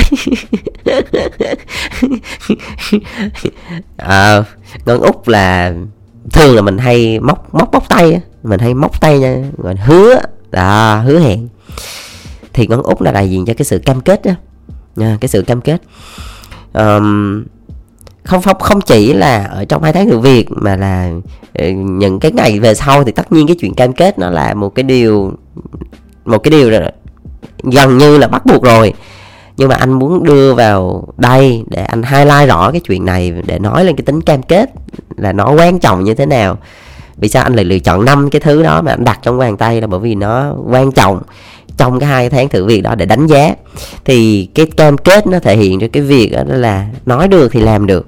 À, 3.97 4.43
ngón 4.85 5.01
út 5.01 5.27
là 5.27 5.73
thường 6.33 6.55
là 6.55 6.61
mình 6.61 6.77
hay 6.77 7.19
móc 7.19 7.53
móc 7.53 7.73
móc 7.73 7.89
tay 7.89 8.21
mình 8.43 8.59
hay 8.59 8.73
móc 8.73 9.01
tay 9.01 9.19
nha. 9.19 9.37
Mình 9.57 9.77
hứa 9.77 10.21
đó 10.51 11.01
hứa 11.05 11.19
hẹn. 11.19 11.47
Thì 12.53 12.67
ngón 12.67 12.83
út 12.83 13.01
là 13.01 13.11
đại 13.11 13.29
diện 13.29 13.45
cho 13.45 13.53
cái 13.53 13.65
sự 13.65 13.79
cam 13.85 14.01
kết 14.01 14.25
đó 14.25 14.31
nha 14.95 15.17
cái 15.21 15.29
sự 15.29 15.41
cam 15.41 15.61
kết. 15.61 15.81
Um, 16.73 17.43
không 18.23 18.41
không 18.41 18.59
không 18.59 18.81
chỉ 18.81 19.13
là 19.13 19.43
ở 19.43 19.65
trong 19.65 19.83
hai 19.83 19.93
tháng 19.93 20.09
được 20.09 20.19
việc 20.19 20.47
mà 20.49 20.75
là 20.75 21.11
ờ, 21.53 21.69
những 21.69 22.19
cái 22.19 22.31
ngày 22.31 22.59
về 22.59 22.73
sau 22.73 23.03
thì 23.03 23.11
tất 23.11 23.31
nhiên 23.31 23.47
cái 23.47 23.55
chuyện 23.59 23.73
cam 23.73 23.93
kết 23.93 24.19
nó 24.19 24.29
là 24.29 24.53
một 24.53 24.75
cái 24.75 24.83
điều 24.83 25.33
một 26.25 26.37
cái 26.37 26.51
điều 26.51 26.71
gần 27.63 27.97
như 27.97 28.17
là 28.17 28.27
bắt 28.27 28.45
buộc 28.45 28.63
rồi. 28.63 28.93
Nhưng 29.57 29.69
mà 29.69 29.75
anh 29.75 29.91
muốn 29.91 30.23
đưa 30.23 30.53
vào 30.53 31.07
đây 31.17 31.63
để 31.67 31.83
anh 31.83 32.03
highlight 32.03 32.47
rõ 32.47 32.71
cái 32.71 32.81
chuyện 32.81 33.05
này 33.05 33.33
để 33.45 33.59
nói 33.59 33.85
lên 33.85 33.95
cái 33.95 34.05
tính 34.05 34.21
cam 34.21 34.43
kết 34.43 34.69
là 35.17 35.33
nó 35.33 35.51
quan 35.51 35.79
trọng 35.79 36.03
như 36.03 36.13
thế 36.13 36.25
nào. 36.25 36.57
Vì 37.17 37.29
sao 37.29 37.43
anh 37.43 37.55
lại 37.55 37.65
lựa 37.65 37.79
chọn 37.79 38.05
năm 38.05 38.29
cái 38.29 38.39
thứ 38.39 38.63
đó 38.63 38.81
mà 38.81 38.91
anh 38.91 39.03
đặt 39.03 39.19
trong 39.21 39.37
bàn 39.37 39.57
tay 39.57 39.81
là 39.81 39.87
bởi 39.87 39.99
vì 39.99 40.15
nó 40.15 40.53
quan 40.71 40.91
trọng 40.91 41.21
trong 41.77 41.99
cái 41.99 42.09
hai 42.09 42.29
tháng 42.29 42.49
thử 42.49 42.65
việc 42.65 42.81
đó 42.81 42.95
để 42.95 43.05
đánh 43.05 43.27
giá. 43.27 43.55
Thì 44.05 44.49
cái 44.55 44.65
cam 44.65 44.97
kết 44.97 45.27
nó 45.27 45.39
thể 45.39 45.57
hiện 45.57 45.79
cho 45.79 45.87
cái 45.93 46.03
việc 46.03 46.31
đó 46.31 46.43
là 46.47 46.87
nói 47.05 47.27
được 47.27 47.51
thì 47.51 47.61
làm 47.61 47.87
được 47.87 48.07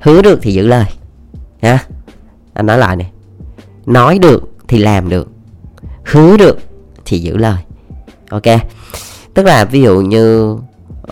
hứa 0.00 0.22
được 0.22 0.38
thì 0.42 0.52
giữ 0.52 0.66
lời 0.66 0.86
ha. 1.62 1.78
Anh 2.54 2.66
nói 2.66 2.78
lại 2.78 2.96
này 2.96 3.10
nói 3.86 4.18
được 4.18 4.50
thì 4.68 4.78
làm 4.78 5.08
được 5.08 5.28
hứa 6.04 6.36
được 6.36 6.58
thì 7.04 7.18
giữ 7.18 7.36
lời 7.36 7.58
ok. 8.30 8.42
Tức 9.34 9.46
là 9.46 9.64
ví 9.64 9.82
dụ 9.82 10.00
như 10.00 10.56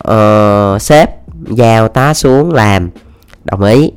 uh, 0.09 0.83
sếp 0.83 1.11
giao 1.51 1.89
tá 1.89 2.15
xuống 2.15 2.53
làm 2.53 2.91
đồng 3.45 3.63
ý 3.63 3.91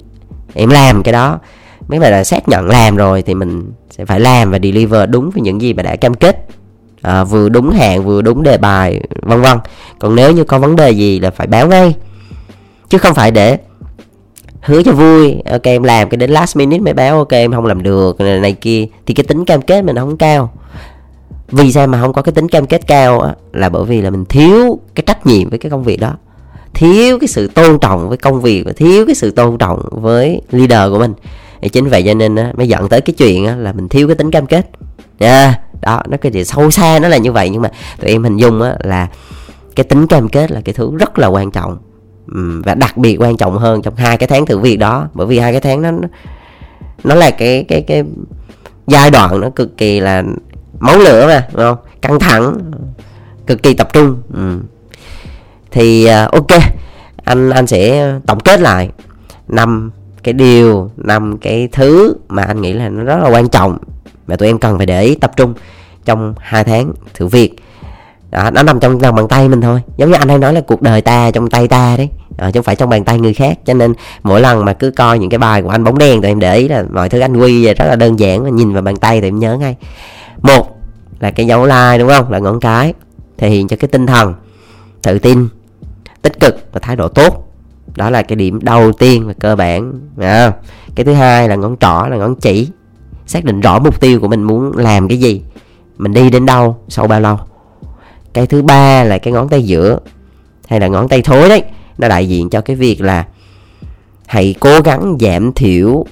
em 0.54 0.70
làm 0.70 1.04
cái 1.04 1.14
đó 1.14 1.40
mấy 1.88 2.00
bạn 2.00 2.12
là 2.12 2.24
xác 2.24 2.48
nhận 2.48 2.68
làm 2.68 2.96
rồi 2.96 3.22
thì 3.22 3.36
mình 3.36 3.72
sẽ 3.90 4.06
phải 4.06 4.20
làm 4.20 4.52
và 4.52 4.60
deliver 4.64 5.10
đúng 5.10 5.30
với 5.30 5.42
những 5.42 5.62
gì 5.62 5.74
mà 5.74 5.84
đã 5.84 5.96
cam 5.96 6.14
kết 6.14 6.48
à, 7.02 7.24
vừa 7.24 7.50
đúng 7.50 7.70
hạn 7.70 8.06
vừa 8.06 8.22
đúng 8.22 8.44
đề 8.44 8.58
bài 8.58 9.02
vân 9.22 9.42
vân. 9.42 9.58
Còn 10.00 10.16
nếu 10.16 10.32
như 10.32 10.44
có 10.44 10.60
vấn 10.60 10.76
đề 10.76 10.92
gì 10.92 11.20
là 11.20 11.32
phải 11.32 11.48
báo 11.48 11.68
ngay. 11.68 11.96
Chứ 12.90 12.98
không 12.98 13.16
phải 13.16 13.32
để 13.32 13.58
hứa 14.62 14.84
cho 14.84 14.92
vui. 14.92 15.42
Ok 15.52 15.64
em 15.64 15.84
làm 15.84 16.10
cái 16.10 16.18
đến 16.18 16.32
last 16.32 16.58
minute 16.58 16.80
mới 16.80 16.94
báo 16.94 17.18
ok 17.18 17.32
em 17.32 17.52
không 17.52 17.66
làm 17.66 17.84
được 17.84 18.22
này, 18.22 18.40
này 18.40 18.54
kia. 18.54 18.86
Thì 19.06 19.14
cái 19.14 19.24
tính 19.24 19.46
cam 19.46 19.62
kết 19.62 19.82
mình 19.82 19.96
không 19.96 20.18
cao. 20.18 20.54
Vì 21.52 21.72
sao 21.72 21.88
mà 21.88 22.02
không 22.02 22.14
có 22.14 22.22
cái 22.22 22.34
tính 22.34 22.48
cam 22.48 22.66
kết 22.66 22.88
cao 22.88 23.20
á, 23.22 23.34
là 23.54 23.70
bởi 23.70 23.86
vì 23.86 24.02
là 24.02 24.10
mình 24.10 24.26
thiếu 24.26 24.80
cái 24.96 25.04
trách 25.08 25.26
nhiệm 25.26 25.50
với 25.50 25.60
cái 25.60 25.70
công 25.70 25.84
việc 25.84 26.00
đó. 26.00 26.14
Thiếu 26.74 27.20
cái 27.20 27.28
sự 27.28 27.48
tôn 27.48 27.80
trọng 27.80 28.10
với 28.10 28.18
công 28.18 28.42
việc 28.42 28.64
và 28.66 28.72
thiếu 28.76 29.06
cái 29.06 29.16
sự 29.16 29.32
tôn 29.32 29.58
trọng 29.58 29.82
với 29.92 30.42
leader 30.52 30.92
của 30.92 31.00
mình. 31.00 31.14
Thì 31.62 31.70
chính 31.70 31.88
vậy 31.88 32.04
cho 32.06 32.14
nên 32.14 32.36
á, 32.36 32.52
mới 32.58 32.68
dẫn 32.68 32.90
tới 32.90 33.02
cái 33.02 33.14
chuyện 33.18 33.46
á, 33.46 33.56
là 33.56 33.72
mình 33.72 33.90
thiếu 33.90 34.08
cái 34.08 34.16
tính 34.16 34.32
cam 34.32 34.46
kết. 34.46 34.70
Nha 35.20 35.44
yeah, 35.44 35.67
đó 35.82 36.02
nó 36.10 36.18
cái 36.18 36.32
gì 36.32 36.46
sâu 36.46 36.72
xa 36.72 37.00
nó 37.00 37.08
là 37.08 37.18
như 37.18 37.32
vậy. 37.32 37.50
Nhưng 37.50 37.62
mà 37.62 37.70
tụi 38.00 38.12
em 38.12 38.24
hình 38.24 38.38
dung 38.38 38.62
á, 38.62 38.76
là 38.84 39.08
cái 39.76 39.84
tính 39.84 40.08
cam 40.08 40.30
kết 40.30 40.52
là 40.52 40.62
cái 40.66 40.74
thứ 40.74 40.92
rất 41.00 41.20
là 41.20 41.28
quan 41.28 41.52
trọng. 41.52 41.78
Và 42.66 42.76
đặc 42.76 42.98
biệt 42.98 43.18
quan 43.18 43.38
trọng 43.38 43.58
hơn 43.58 43.82
trong 43.82 43.96
hai 43.96 44.18
cái 44.18 44.28
tháng 44.28 44.46
thử 44.46 44.60
việc 44.60 44.78
đó. 44.78 45.08
Bởi 45.14 45.28
vì 45.28 45.40
hai 45.40 45.52
cái 45.52 45.62
tháng 45.62 45.82
nó 45.82 45.92
nó 47.04 47.16
là 47.16 47.32
cái 47.32 47.66
cái 47.68 47.82
cái 47.82 48.04
giai 48.88 49.12
đoạn 49.12 49.42
nó 49.42 49.50
cực 49.50 49.78
kỳ 49.78 50.00
là 50.00 50.24
máu 50.80 50.98
lửa 50.98 51.28
mà 51.28 51.48
đúng 51.52 51.62
không? 51.62 51.78
Căng 52.02 52.20
thẳng 52.20 52.58
cực 53.48 53.64
kỳ 53.64 53.74
tập 53.74 53.94
trung. 53.94 54.22
Ừ. 54.34 54.60
thì 55.72 56.08
uh, 56.26 56.32
ok 56.32 56.62
anh 57.24 57.50
anh 57.50 57.68
sẽ 57.68 58.14
tổng 58.26 58.40
kết 58.40 58.60
lại 58.60 58.90
năm 59.48 59.92
cái 60.24 60.34
điều 60.34 60.92
năm 60.98 61.38
cái 61.38 61.70
thứ 61.72 62.16
mà 62.28 62.44
anh 62.44 62.62
nghĩ 62.62 62.74
là 62.74 62.90
nó 62.90 63.04
rất 63.04 63.18
là 63.24 63.30
quan 63.30 63.50
trọng 63.50 63.78
mà 64.28 64.36
tụi 64.36 64.48
em 64.48 64.60
cần 64.60 64.78
phải 64.78 64.86
để 64.86 65.02
ý 65.02 65.16
tập 65.16 65.32
trung 65.36 65.54
trong 66.06 66.34
hai 66.40 66.64
tháng 66.64 66.94
thử 67.14 67.28
việc. 67.28 67.56
Đó, 68.32 68.52
nó 68.52 68.64
nằm 68.64 68.80
trong 68.80 69.02
lòng 69.02 69.16
bàn 69.16 69.28
tay 69.28 69.50
mình 69.50 69.62
thôi. 69.62 69.82
Giống 69.98 70.12
như 70.12 70.16
anh 70.16 70.30
hay 70.30 70.38
nói 70.38 70.54
là 70.54 70.62
cuộc 70.62 70.82
đời 70.82 71.02
ta 71.02 71.32
trong 71.32 71.50
tay 71.50 71.68
ta 71.68 71.98
đấy. 71.98 72.10
À, 72.38 72.52
chứ 72.52 72.60
không 72.60 72.64
phải 72.64 72.76
trong 72.76 72.90
bàn 72.90 73.04
tay 73.04 73.20
người 73.20 73.34
khác. 73.34 73.60
Cho 73.66 73.74
nên 73.74 73.94
mỗi 74.24 74.42
lần 74.42 74.66
mà 74.66 74.74
cứ 74.74 74.92
coi 74.92 75.20
những 75.20 75.30
cái 75.30 75.38
bài 75.38 75.62
của 75.62 75.70
anh 75.70 75.84
bóng 75.84 75.98
đen 75.98 76.22
thì 76.22 76.28
em 76.28 76.40
để 76.40 76.56
ý 76.56 76.68
là 76.68 76.84
mọi 76.94 77.10
thứ 77.10 77.20
anh 77.20 77.38
quy 77.38 77.66
về 77.66 77.74
rất 77.74 77.86
là 77.86 77.96
đơn 77.96 78.20
giản 78.20 78.44
mà 78.44 78.50
nhìn 78.50 78.74
vào 78.74 78.82
bàn 78.82 78.98
tay 78.98 79.22
thì 79.22 79.28
em 79.28 79.40
nhớ 79.40 79.58
ngay. 79.58 79.76
Một 80.42 80.78
là 81.20 81.32
cái 81.32 81.48
dấu 81.48 81.66
like 81.66 81.98
đúng 81.98 82.10
không? 82.10 82.32
Là 82.32 82.40
ngón 82.40 82.60
cái 82.60 82.94
thể 83.38 83.50
hiện 83.50 83.68
cho 83.68 83.78
cái 83.80 83.88
tinh 83.88 84.06
thần 84.08 84.34
tự 85.04 85.20
tin 85.20 85.48
tích 86.22 86.40
cực 86.40 86.68
và 86.74 86.80
thái 86.80 86.96
độ 86.96 87.08
tốt. 87.08 87.54
Đó 87.96 88.10
là 88.10 88.22
cái 88.22 88.36
điểm 88.36 88.60
đầu 88.62 88.92
tiên 88.92 89.28
và 89.28 89.34
cơ 89.40 89.56
bản 89.56 89.94
à, 90.22 90.52
cái 90.96 91.06
thứ 91.06 91.14
hai 91.14 91.50
là 91.50 91.56
ngón 91.56 91.78
trỏ 91.80 92.08
là 92.10 92.18
ngón 92.18 92.36
chỉ 92.36 92.70
xác 93.28 93.44
định 93.44 93.62
rõ 93.62 93.80
mục 93.80 94.00
tiêu 94.00 94.20
của 94.20 94.28
mình 94.28 94.44
muốn 94.44 94.78
làm 94.78 95.08
cái 95.08 95.18
gì 95.18 95.42
mình 95.98 96.14
đi 96.14 96.30
đến 96.30 96.46
đâu 96.46 96.78
sau 96.90 97.08
bao 97.08 97.22
lâu. 97.22 97.38
Cái 98.34 98.48
thứ 98.48 98.62
ba 98.62 99.04
là 99.04 99.18
cái 99.18 99.34
ngón 99.34 99.50
tay 99.50 99.64
giữa 99.64 100.00
hay 100.68 100.80
là 100.80 100.88
ngón 100.88 101.08
tay 101.08 101.22
thối 101.22 101.50
đấy 101.50 101.64
nó 101.98 102.08
đại 102.08 102.30
diện 102.30 102.50
cho 102.50 102.62
cái 102.62 102.76
việc 102.76 103.02
là 103.02 103.26
hãy 104.28 104.56
cố 104.60 104.82
gắng 104.82 105.18
giảm 105.20 105.54
thiểu 105.54 106.06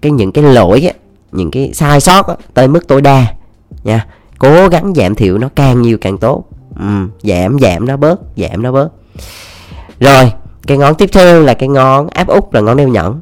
cái 0.00 0.12
những 0.12 0.32
cái 0.32 0.44
lỗi 0.44 0.86
ấy, 0.86 0.94
những 1.32 1.50
cái 1.50 1.70
sai 1.74 2.00
sót 2.00 2.26
ấy, 2.26 2.36
tới 2.54 2.68
mức 2.68 2.88
tối 2.88 3.02
đa 3.02 3.26
nha. 3.84 4.06
Cố 4.38 4.68
gắng 4.68 4.92
giảm 4.94 5.14
thiểu 5.14 5.38
nó 5.38 5.48
càng 5.54 5.82
nhiều 5.82 5.98
càng 6.00 6.18
tốt. 6.18 6.44
Ừ, 6.78 7.06
giảm 7.22 7.58
giảm 7.58 7.86
nó 7.86 7.96
bớt 7.96 8.20
giảm 8.36 8.62
nó 8.62 8.72
bớt. 8.72 8.88
Rồi 10.00 10.32
cái 10.66 10.78
ngón 10.78 10.94
tiếp 10.94 11.10
theo 11.12 11.40
là 11.40 11.54
cái 11.54 11.68
ngón 11.68 12.08
áp 12.08 12.28
út 12.28 12.44
là 12.54 12.60
ngón 12.60 12.76
đeo 12.76 12.88
nhẫn 12.88 13.20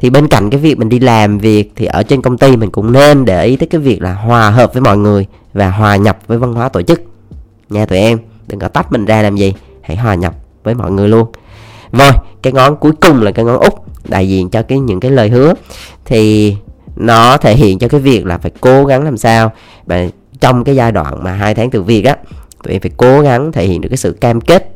thì 0.00 0.10
bên 0.10 0.28
cạnh 0.28 0.50
cái 0.50 0.60
việc 0.60 0.78
mình 0.78 0.88
đi 0.88 0.98
làm 0.98 1.38
việc 1.38 1.72
thì 1.76 1.86
ở 1.86 2.02
trên 2.02 2.22
công 2.22 2.38
ty 2.38 2.56
mình 2.56 2.70
cũng 2.70 2.92
nên 2.92 3.24
để 3.24 3.44
ý 3.44 3.56
tới 3.56 3.66
cái 3.66 3.80
việc 3.80 4.02
là 4.02 4.14
hòa 4.14 4.50
hợp 4.50 4.72
với 4.72 4.82
mọi 4.82 4.98
người 4.98 5.26
và 5.52 5.70
hòa 5.70 5.96
nhập 5.96 6.18
với 6.26 6.38
văn 6.38 6.54
hóa 6.54 6.68
tổ 6.68 6.82
chức. 6.82 7.02
Nha 7.70 7.86
tụi 7.86 7.98
em, 7.98 8.18
đừng 8.46 8.60
có 8.60 8.68
tách 8.68 8.92
mình 8.92 9.04
ra 9.04 9.22
làm 9.22 9.36
gì, 9.36 9.54
hãy 9.82 9.96
hòa 9.96 10.14
nhập 10.14 10.34
với 10.62 10.74
mọi 10.74 10.90
người 10.90 11.08
luôn. 11.08 11.26
Rồi, 11.92 12.12
cái 12.42 12.52
ngón 12.52 12.76
cuối 12.76 12.92
cùng 13.00 13.22
là 13.22 13.30
cái 13.30 13.44
ngón 13.44 13.58
út 13.58 13.72
đại 14.04 14.28
diện 14.28 14.50
cho 14.50 14.62
cái 14.62 14.78
những 14.78 15.00
cái 15.00 15.10
lời 15.10 15.28
hứa. 15.28 15.54
Thì 16.04 16.56
nó 16.96 17.36
thể 17.36 17.54
hiện 17.54 17.78
cho 17.78 17.88
cái 17.88 18.00
việc 18.00 18.26
là 18.26 18.38
phải 18.38 18.50
cố 18.60 18.84
gắng 18.84 19.04
làm 19.04 19.16
sao 19.16 19.52
và 19.86 20.06
trong 20.40 20.64
cái 20.64 20.76
giai 20.76 20.92
đoạn 20.92 21.24
mà 21.24 21.32
hai 21.32 21.54
tháng 21.54 21.70
từ 21.70 21.82
việc 21.82 22.04
á, 22.04 22.16
tụi 22.62 22.72
em 22.72 22.82
phải 22.82 22.90
cố 22.96 23.20
gắng 23.20 23.52
thể 23.52 23.66
hiện 23.66 23.80
được 23.80 23.88
cái 23.88 23.96
sự 23.96 24.12
cam 24.20 24.40
kết 24.40 24.74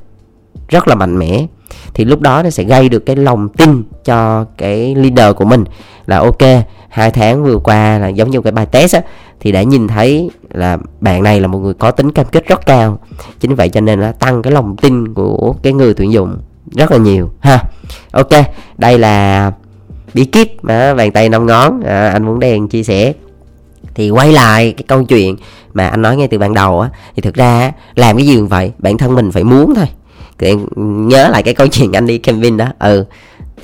rất 0.68 0.88
là 0.88 0.94
mạnh 0.94 1.18
mẽ 1.18 1.46
thì 1.94 2.05
lúc 2.05 2.20
đó 2.20 2.42
nó 2.42 2.50
sẽ 2.50 2.64
gây 2.64 2.88
được 2.88 3.07
cái 3.07 3.16
lòng 3.16 3.48
tin 3.48 3.83
cho 4.05 4.44
cái 4.59 4.94
leader 4.94 5.37
của 5.37 5.44
mình. 5.44 5.64
Là 6.07 6.18
ok 6.18 6.64
hai 6.88 7.11
tháng 7.11 7.44
vừa 7.44 7.59
qua 7.59 7.98
là 7.98 8.09
giống 8.09 8.31
như 8.31 8.40
cái 8.40 8.53
bài 8.53 8.66
test 8.66 8.94
á 8.94 9.00
thì 9.40 9.53
đã 9.53 9.62
nhìn 9.62 9.88
thấy 9.88 10.31
là 10.50 10.79
bạn 11.00 11.22
này 11.22 11.40
là 11.40 11.46
một 11.46 11.59
người 11.59 11.74
có 11.74 11.90
tính 11.90 12.12
cam 12.12 12.26
kết 12.26 12.46
rất 12.46 12.66
cao. 12.66 12.98
Chính 13.40 13.55
vậy 13.55 13.68
cho 13.68 13.81
nên 13.81 14.00
là 14.00 14.12
tăng 14.12 14.42
cái 14.42 14.53
lòng 14.53 14.76
tin 14.76 15.14
của 15.14 15.55
cái 15.62 15.72
người 15.72 15.94
tuyển 15.94 16.12
dụng 16.12 16.38
rất 16.72 16.90
là 16.90 16.98
nhiều 16.98 17.31
ha. 17.40 17.64
Ok 18.12 18.31
đây 18.79 18.98
là 18.98 19.53
bí 20.14 20.24
kíp 20.24 20.64
mà 20.64 20.94
bàn 20.94 21.12
tay 21.12 21.29
năm 21.29 21.46
ngón. 21.46 21.81
À, 21.81 22.09
anh 22.09 22.26
muốn 22.26 22.40
đèn 22.40 22.68
chia 22.68 22.83
sẻ. 22.83 23.12
Thì 23.94 24.11
quay 24.11 24.33
lại 24.33 24.72
cái 24.76 24.85
câu 24.88 25.05
chuyện 25.05 25.37
mà 25.72 25.88
anh 25.88 26.03
nói 26.03 26.16
ngay 26.16 26.29
từ 26.29 26.38
ban 26.38 26.55
đầu 26.55 26.81
á 26.81 26.90
thì 27.16 27.22
thực 27.22 27.35
ra 27.35 27.72
làm 27.94 28.16
cái 28.16 28.26
gì 28.26 28.37
cũng 28.37 28.48
vậy 28.48 28.72
bản 28.79 28.98
thân 28.98 29.14
mình 29.14 29.33
phải 29.33 29.44
muốn 29.44 29.74
thôi 29.74 29.87
thì 30.40 30.46
em 30.46 30.66
nhớ 31.09 31.29
lại 31.29 31.42
cái 31.42 31.55
câu 31.55 31.66
chuyện 31.72 31.92
anh 31.92 32.07
đi 32.07 32.18
camping 32.18 32.57
đó. 32.57 32.66
Ừ 32.79 33.05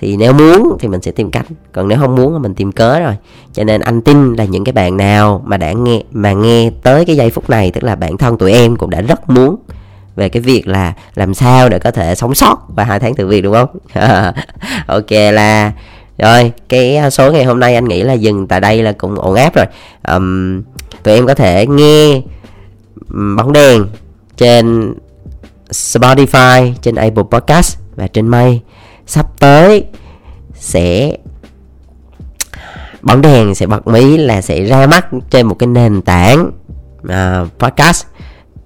thì 0.00 0.16
nếu 0.16 0.32
muốn 0.32 0.76
thì 0.80 0.88
mình 0.88 1.02
sẽ 1.02 1.10
tìm 1.10 1.30
cách. 1.30 1.46
Còn 1.72 1.88
nếu 1.88 1.98
không 1.98 2.14
muốn 2.14 2.32
thì 2.32 2.38
mình 2.38 2.54
tìm 2.54 2.72
cớ 2.72 3.00
rồi. 3.00 3.14
Cho 3.52 3.64
nên 3.64 3.80
anh 3.80 4.00
tin 4.00 4.34
là 4.34 4.44
những 4.44 4.64
cái 4.64 4.72
bạn 4.72 4.96
nào 4.96 5.42
mà 5.46 5.56
đã 5.56 5.72
nghe 5.72 6.02
mà 6.12 6.32
nghe 6.32 6.70
tới 6.82 7.04
cái 7.04 7.16
giây 7.16 7.30
phút 7.30 7.50
này 7.50 7.70
tức 7.70 7.84
là 7.84 7.94
bản 7.94 8.16
thân 8.16 8.38
tụi 8.38 8.52
em 8.52 8.76
cũng 8.76 8.90
đã 8.90 9.00
rất 9.00 9.30
muốn 9.30 9.56
về 10.16 10.28
cái 10.28 10.42
việc 10.42 10.68
là 10.68 10.92
làm 11.14 11.34
sao 11.34 11.68
để 11.68 11.78
có 11.78 11.90
thể 11.90 12.14
sống 12.14 12.34
sót 12.34 12.56
và 12.68 12.84
hai 12.84 13.00
tháng 13.00 13.14
từ 13.14 13.26
việc 13.26 13.40
đúng 13.40 13.54
không? 13.54 13.68
Ok 14.86 15.10
là 15.10 15.72
rồi 16.18 16.52
cái 16.68 16.96
à, 16.96 17.10
số 17.10 17.32
ngày 17.32 17.44
hôm 17.44 17.60
nay 17.60 17.74
anh 17.74 17.84
nghĩ 17.84 18.02
là 18.02 18.12
dừng 18.12 18.46
tại 18.46 18.60
đây 18.60 18.82
là 18.82 18.92
cũng 18.92 19.14
ổn 19.14 19.34
áp 19.34 19.54
rồi. 19.54 19.66
Um, 20.08 20.62
tụi 21.02 21.14
em 21.14 21.26
có 21.26 21.34
thể 21.34 21.66
nghe 21.66 22.22
bóng 23.36 23.52
đèn 23.52 23.86
trên 24.36 24.94
Spotify 25.70 26.72
trên 26.82 26.94
Apple 26.94 27.24
Podcast 27.30 27.78
và 27.96 28.06
trên 28.06 28.26
May. 28.26 28.62
Sắp 29.06 29.40
tới 29.40 29.84
sẽ 30.54 31.16
bóng 33.02 33.22
đèn 33.22 33.54
sẽ 33.54 33.66
bật 33.66 33.86
mí 33.86 34.16
là 34.16 34.42
sẽ 34.42 34.64
ra 34.64 34.86
mắt 34.86 35.06
trên 35.30 35.46
một 35.46 35.54
cái 35.58 35.66
nền 35.66 36.02
tảng 36.02 36.50
uh, 37.02 37.58
podcast 37.58 38.06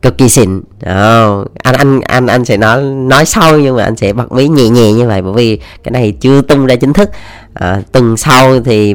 cực 0.02 0.18
kỳ 0.18 0.28
xịn. 0.28 0.58
Oh, 0.58 1.48
anh 1.62 1.74
anh 1.74 2.00
anh 2.00 2.26
anh 2.26 2.44
sẽ 2.44 2.56
nói 2.56 2.82
nói 2.82 3.24
sau 3.24 3.58
nhưng 3.58 3.76
mà 3.76 3.84
anh 3.84 3.96
sẽ 3.96 4.12
bật 4.12 4.32
mí 4.32 4.48
nhẹ 4.48 4.68
nhẹ 4.68 4.92
như 4.92 5.08
vậy 5.08 5.22
bởi 5.22 5.32
vì 5.32 5.60
cái 5.84 5.92
này 5.92 6.12
chưa 6.20 6.42
tung 6.42 6.66
ra 6.66 6.76
chính 6.76 6.92
thức. 6.92 7.10
À, 7.54 7.82
tuần 7.92 8.16
sau 8.16 8.60
thì 8.60 8.94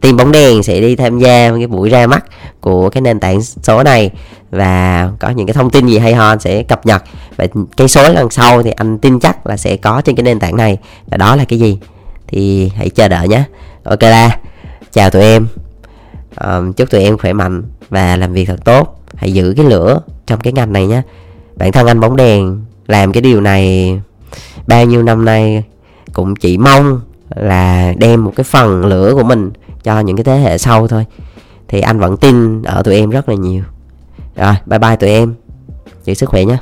team 0.00 0.16
bóng 0.16 0.32
đèn 0.32 0.62
sẽ 0.62 0.80
đi 0.80 0.96
tham 0.96 1.18
gia 1.18 1.50
cái 1.50 1.66
buổi 1.66 1.90
ra 1.90 2.06
mắt 2.06 2.24
của 2.60 2.90
cái 2.90 3.00
nền 3.00 3.20
tảng 3.20 3.42
số 3.42 3.82
này 3.82 4.10
và 4.50 5.10
có 5.20 5.30
những 5.30 5.46
cái 5.46 5.54
thông 5.54 5.70
tin 5.70 5.86
gì 5.86 5.98
hay 5.98 6.14
ho 6.14 6.28
anh 6.28 6.40
sẽ 6.40 6.62
cập 6.62 6.86
nhật. 6.86 7.02
Và 7.36 7.46
cái 7.76 7.88
số 7.88 8.08
lần 8.08 8.30
sau 8.30 8.62
thì 8.62 8.70
anh 8.70 8.98
tin 8.98 9.20
chắc 9.20 9.46
là 9.46 9.56
sẽ 9.56 9.76
có 9.76 10.02
trên 10.04 10.16
cái 10.16 10.22
nền 10.22 10.38
tảng 10.38 10.56
này. 10.56 10.78
Và 11.06 11.16
đó 11.16 11.36
là 11.36 11.44
cái 11.44 11.58
gì? 11.58 11.78
Thì 12.26 12.70
hãy 12.76 12.88
chờ 12.90 13.08
đợi 13.08 13.28
nhé. 13.28 13.42
Ok 13.84 14.02
la 14.02 14.38
chào 14.92 15.10
tụi 15.10 15.22
em. 15.22 15.46
Um, 16.44 16.72
chúc 16.72 16.90
tụi 16.90 17.02
em 17.02 17.18
khỏe 17.18 17.32
mạnh 17.32 17.62
và 17.90 18.16
làm 18.16 18.32
việc 18.32 18.44
thật 18.44 18.64
tốt 18.64 19.03
hãy 19.16 19.32
giữ 19.32 19.54
cái 19.56 19.66
lửa 19.66 20.00
trong 20.26 20.40
cái 20.40 20.52
ngành 20.52 20.72
này 20.72 20.86
nhé. 20.86 21.02
Bản 21.56 21.72
thân 21.72 21.86
anh 21.86 22.00
bóng 22.00 22.16
đèn 22.16 22.64
làm 22.86 23.12
cái 23.12 23.20
điều 23.20 23.40
này 23.40 24.00
bao 24.66 24.84
nhiêu 24.84 25.02
năm 25.02 25.24
nay 25.24 25.64
cũng 26.12 26.36
chỉ 26.36 26.58
mong 26.58 27.00
là 27.36 27.94
đem 27.98 28.24
một 28.24 28.32
cái 28.36 28.44
phần 28.44 28.84
lửa 28.84 29.12
của 29.14 29.22
mình 29.22 29.50
cho 29.82 30.00
những 30.00 30.16
cái 30.16 30.24
thế 30.24 30.38
hệ 30.38 30.58
sau 30.58 30.88
thôi. 30.88 31.06
Thì 31.68 31.80
anh 31.80 31.98
vẫn 31.98 32.16
tin 32.16 32.62
ở 32.62 32.82
tụi 32.82 32.96
em 32.96 33.10
rất 33.10 33.28
là 33.28 33.34
nhiều. 33.34 33.62
Rồi, 34.36 34.54
bye 34.66 34.78
bye 34.78 34.96
tụi 34.96 35.10
em. 35.10 35.34
Giữ 36.04 36.14
sức 36.14 36.28
khỏe 36.28 36.44
nhé. 36.44 36.56